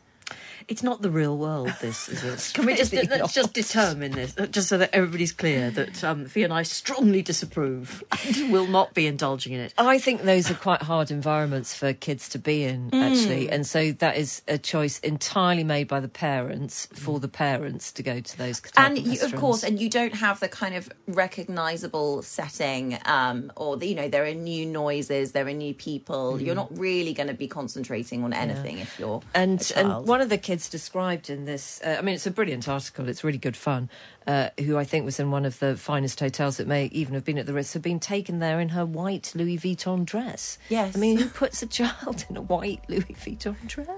[0.70, 2.52] It's not the real world, this, is it?
[2.54, 3.32] Can we just- let's not.
[3.32, 7.22] just determine this, uh, just so that everybody's clear that um, Fi and I strongly
[7.22, 9.74] disapprove and will not be indulging in it.
[9.76, 13.48] I think those are quite hard environments for kids to be in, actually.
[13.48, 13.52] Mm.
[13.52, 18.02] And so that is a choice entirely made by the parents for the parents to
[18.02, 20.88] go to those and of you, of course and you don't have the kind of
[21.06, 26.40] recognizable setting um or the, you know there are new noises there are new people
[26.40, 30.28] you're not really going to be concentrating on anything if you're and and one of
[30.28, 33.08] the kids described in this uh, i mean it's a brilliant article.
[33.08, 33.88] It's really good fun
[34.26, 37.24] uh, who i think was in one of the finest hotels that may even have
[37.24, 40.58] been at the ritz had been taken there in her white louis vuitton dress.
[40.68, 40.96] Yes.
[40.96, 43.88] i mean who puts a child in a white louis vuitton dress?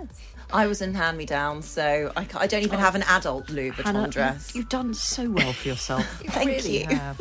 [0.54, 3.70] I was in hand me down so I, I don't even have an adult louis
[3.70, 4.54] vuitton Hannah, dress.
[4.54, 6.04] You've done so well for yourself.
[6.26, 6.86] thank really you.
[6.86, 7.20] have.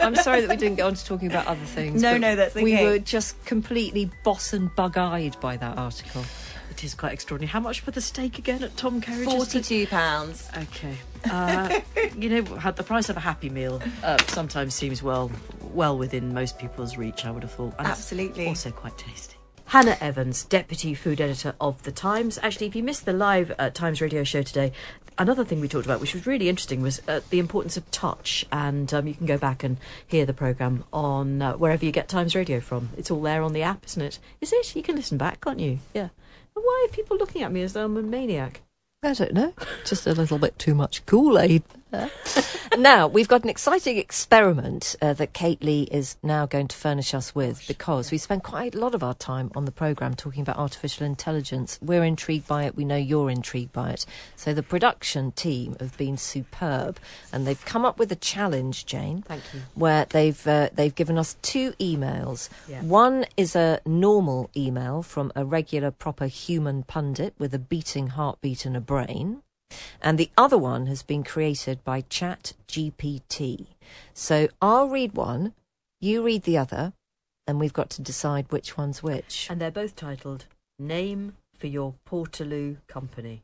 [0.00, 2.54] i'm sorry that we didn't go on to talking about other things No, no, that's
[2.54, 6.24] we were just completely boss and bug-eyed by that article
[6.84, 7.50] is quite extraordinary.
[7.50, 9.32] How much for the steak again at Tom Kerridge's?
[9.32, 10.96] 42 pounds Okay.
[11.30, 11.80] Uh,
[12.16, 15.30] you know, the price of a Happy Meal uh, sometimes seems well,
[15.60, 17.24] well within most people's reach.
[17.24, 17.74] I would have thought.
[17.78, 18.46] And Absolutely.
[18.46, 19.36] Also quite tasty.
[19.66, 22.38] Hannah Evans, deputy food editor of the Times.
[22.42, 24.72] Actually, if you missed the live uh, Times radio show today,
[25.16, 28.44] another thing we talked about, which was really interesting, was uh, the importance of touch.
[28.52, 32.08] And um, you can go back and hear the programme on uh, wherever you get
[32.08, 32.90] Times radio from.
[32.98, 34.18] It's all there on the app, isn't it?
[34.42, 34.76] Is it?
[34.76, 35.78] You can listen back, can't you?
[35.94, 36.08] Yeah.
[36.54, 38.62] Why are people looking at me as though I'm a maniac?
[39.02, 39.52] I don't know.
[39.84, 41.62] Just a little bit too much Kool Aid.
[42.78, 47.14] Now, we've got an exciting experiment uh, that Kate Lee is now going to furnish
[47.14, 50.42] us with because we spend quite a lot of our time on the programme talking
[50.42, 51.78] about artificial intelligence.
[51.82, 52.76] We're intrigued by it.
[52.76, 54.06] We know you're intrigued by it.
[54.36, 56.98] So the production team have been superb
[57.32, 59.22] and they've come up with a challenge, Jane.
[59.22, 59.60] Thank you.
[59.74, 62.48] Where they've uh, they've given us two emails.
[62.68, 62.82] Yeah.
[62.82, 68.64] One is a normal email from a regular, proper human pundit with a beating heartbeat
[68.64, 69.42] and a brain.
[70.00, 73.66] And the other one has been created by Chat GPT.
[74.14, 75.54] So I'll read one,
[76.00, 76.92] you read the other,
[77.46, 79.48] and we've got to decide which one's which.
[79.50, 80.46] And they're both titled
[80.78, 83.42] Name for Your Portaloo Company.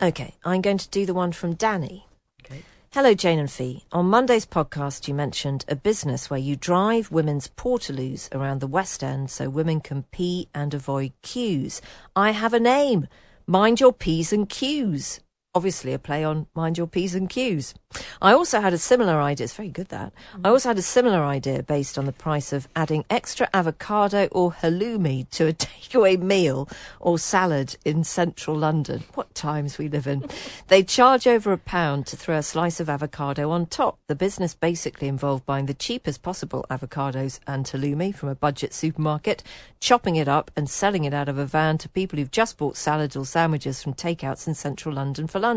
[0.00, 2.06] Okay, I'm going to do the one from Danny.
[2.44, 2.62] Okay.
[2.92, 3.82] Hello, Jane and Fi.
[3.92, 9.04] On Monday's podcast, you mentioned a business where you drive women's portaloos around the West
[9.04, 11.82] End so women can pee and avoid queues.
[12.16, 13.06] I have a name.
[13.50, 15.20] Mind your P's and Q's.
[15.54, 17.74] Obviously, a play on Mind Your P's and Q's.
[18.20, 19.44] I also had a similar idea.
[19.44, 20.12] It's very good that.
[20.34, 20.46] Mm.
[20.46, 24.52] I also had a similar idea based on the price of adding extra avocado or
[24.52, 26.68] halloumi to a takeaway meal
[27.00, 29.04] or salad in central London.
[29.14, 30.28] What times we live in.
[30.68, 33.98] they charge over a pound to throw a slice of avocado on top.
[34.06, 39.42] The business basically involved buying the cheapest possible avocados and halloumi from a budget supermarket,
[39.80, 42.76] chopping it up and selling it out of a van to people who've just bought
[42.76, 45.47] salads or sandwiches from takeouts in central London for lunch.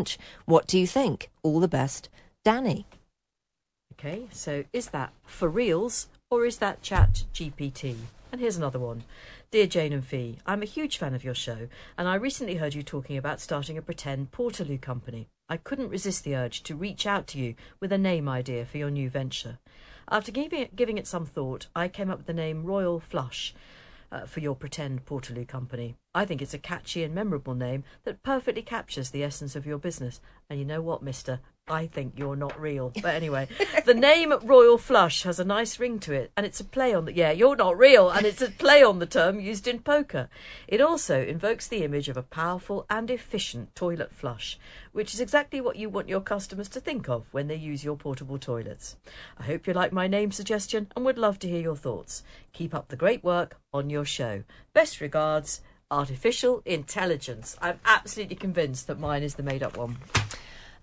[0.46, 1.30] What do you think?
[1.44, 2.08] All the best.
[2.46, 2.86] Danny.
[3.94, 7.98] Okay, so is that for reals or is that Chat GPT?
[8.32, 9.04] And here's another one.
[9.52, 11.68] Dear Jane and Fi, I'm a huge fan of your show,
[11.98, 15.28] and I recently heard you talking about starting a pretend Portaloo company.
[15.50, 18.78] I couldn't resist the urge to reach out to you with a name idea for
[18.78, 19.60] your new venture.
[20.10, 23.54] After giving it, giving it some thought, I came up with the name Royal Flush
[24.12, 25.96] uh, for your pretend Portaloo company.
[26.14, 29.78] I think it's a catchy and memorable name that perfectly captures the essence of your
[29.78, 30.20] business.
[30.50, 31.40] And you know what, mister?
[31.72, 32.92] I think you're not real.
[33.02, 33.48] But anyway,
[33.86, 37.06] the name Royal Flush has a nice ring to it, and it's a play on
[37.06, 40.30] the yeah, you're not real, and it's a play on the term used in poker.
[40.68, 44.60] It also invokes the image of a powerful and efficient toilet flush,
[44.92, 47.96] which is exactly what you want your customers to think of when they use your
[47.96, 48.98] portable toilets.
[49.38, 52.24] I hope you like my name suggestion and would love to hear your thoughts.
[52.52, 54.44] Keep up the great work on your show.
[54.74, 57.56] Best regards, Artificial Intelligence.
[57.62, 59.98] I'm absolutely convinced that mine is the made up one.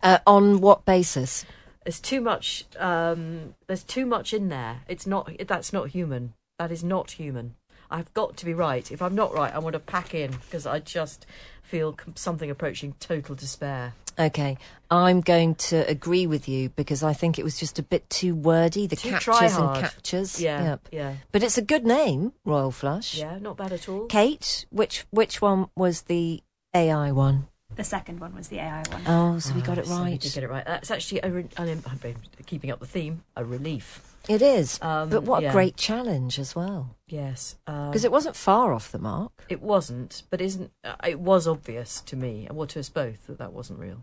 [0.03, 1.45] Uh, on what basis?
[1.85, 2.65] There's too much.
[2.79, 4.81] Um, there's too much in there.
[4.89, 5.31] It's not.
[5.47, 6.35] That's not human.
[6.59, 7.55] That is not human.
[7.91, 8.91] I've got to be right.
[8.93, 11.25] If I'm not right, I want to pack in because I just
[11.63, 13.95] feel something approaching total despair.
[14.19, 14.59] Okay,
[14.91, 18.35] I'm going to agree with you because I think it was just a bit too
[18.35, 18.87] wordy.
[18.89, 20.41] The Too catches and captures.
[20.41, 20.89] Yeah, Yep.
[20.91, 21.15] yeah.
[21.31, 23.17] But it's a good name, Royal Flush.
[23.17, 24.07] Yeah, not bad at all.
[24.07, 26.43] Kate, which which one was the
[26.75, 27.48] AI one?
[27.79, 29.03] The second one was the AI one.
[29.07, 30.66] Oh, so we got it So we did get it right.
[30.66, 33.22] That's actually a re- I've been keeping up the theme.
[33.37, 34.03] A relief.
[34.29, 34.81] It is.
[34.83, 35.51] Um, but what yeah.
[35.51, 36.97] a great challenge as well.
[37.07, 39.45] Yes, um, Because it wasn't far off the mark.
[39.49, 43.29] it wasn't, but isn't uh, it was obvious to me and well to us both
[43.29, 44.03] that that wasn't real.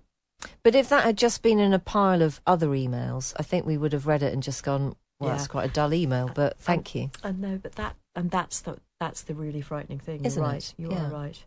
[0.63, 3.77] But if that had just been in a pile of other emails, I think we
[3.77, 5.35] would have read it and just gone, well, Yeah.
[5.35, 7.11] that's quite a dull email, but thank you.
[7.25, 10.25] I know, but that and that's the that's the really frightening thing.
[10.25, 10.53] Isn't You're it?
[10.53, 10.73] right.
[10.79, 11.05] You Yeah.
[11.07, 11.43] are right.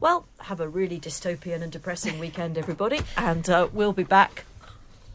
[0.00, 4.44] Well, have a really dystopian and depressing weekend, everybody, and uh, we'll be back.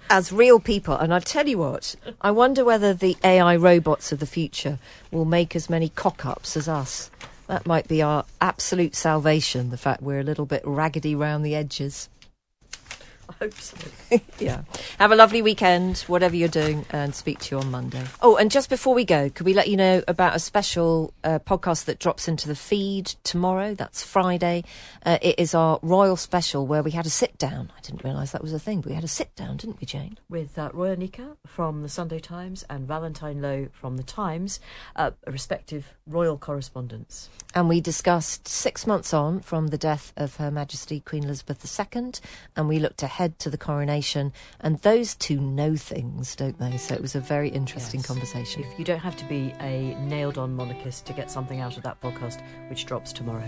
[0.10, 4.20] As real people, and I tell you what, I wonder whether the AI robots of
[4.20, 4.80] the future
[5.12, 7.12] will make as many cock ups as us.
[7.48, 11.56] That might be our absolute salvation, the fact we're a little bit raggedy round the
[11.56, 12.08] edges.
[13.32, 13.78] I hope so.
[14.40, 14.64] yeah.
[15.00, 18.04] Have a lovely weekend, whatever you're doing, and speak to you on Monday.
[18.22, 21.40] Oh, and just before we go, could we let you know about a special uh,
[21.40, 23.74] podcast that drops into the feed tomorrow?
[23.74, 24.64] That's Friday.
[25.06, 27.72] Uh, it is our Royal Special where we had a sit down.
[27.78, 29.86] I didn't realise that was a thing, but we had a sit down, didn't we,
[29.86, 30.18] Jane?
[30.30, 34.60] With uh, Roya Nikkhah from the Sunday Times and Valentine Low from the Times,
[34.96, 37.30] uh, respective royal correspondents.
[37.54, 42.12] And we discussed six months on from the death of Her Majesty Queen Elizabeth II,
[42.56, 44.34] and we looked ahead to the coronation.
[44.59, 46.78] And those two know things, don't they?
[46.78, 48.07] So it was a very interesting Yes.
[48.07, 48.63] conversation.
[48.63, 51.84] If you don't have to be a nailed on monarchist to get something out of
[51.84, 53.47] that podcast, which drops tomorrow.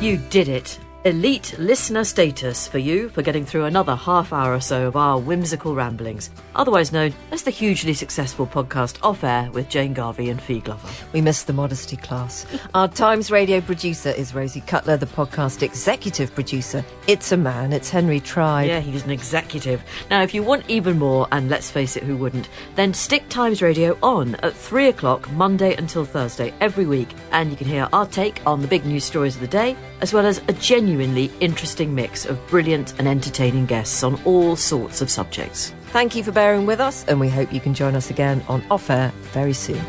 [0.00, 0.80] You did it.
[1.04, 5.18] Elite listener status for you for getting through another half hour or so of our
[5.18, 10.40] whimsical ramblings, otherwise known as the hugely successful podcast Off Air with Jane Garvey and
[10.40, 10.88] Fi Glover.
[11.12, 12.46] We missed the modesty class.
[12.74, 16.84] Our Times radio producer is Rosie Cutler, the podcast executive producer.
[17.08, 18.68] It's a man, it's Henry Tribe.
[18.68, 19.82] Yeah, he's an executive.
[20.08, 23.60] Now, if you want even more, and let's face it, who wouldn't, then stick Times
[23.60, 28.06] Radio on at 3 o'clock Monday until Thursday every week, and you can hear our
[28.06, 30.52] take on the big news stories of the day, as well as a
[30.92, 35.72] genuinely interesting mix of brilliant and entertaining guests on all sorts of subjects.
[35.86, 38.62] Thank you for bearing with us, and we hope you can join us again on
[38.70, 39.80] Off Air very soon.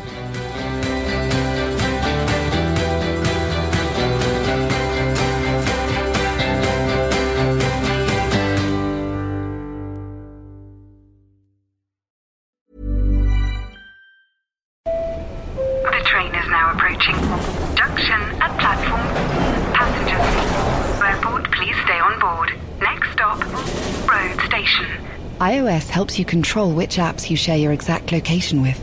[26.14, 28.80] Helps you control which apps you share your exact location with.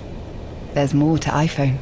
[0.74, 1.78] There's more to iPhone.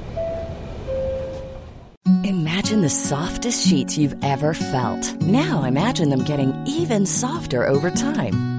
[2.24, 5.20] Imagine the softest sheets you've ever felt.
[5.22, 8.59] Now imagine them getting even softer over time.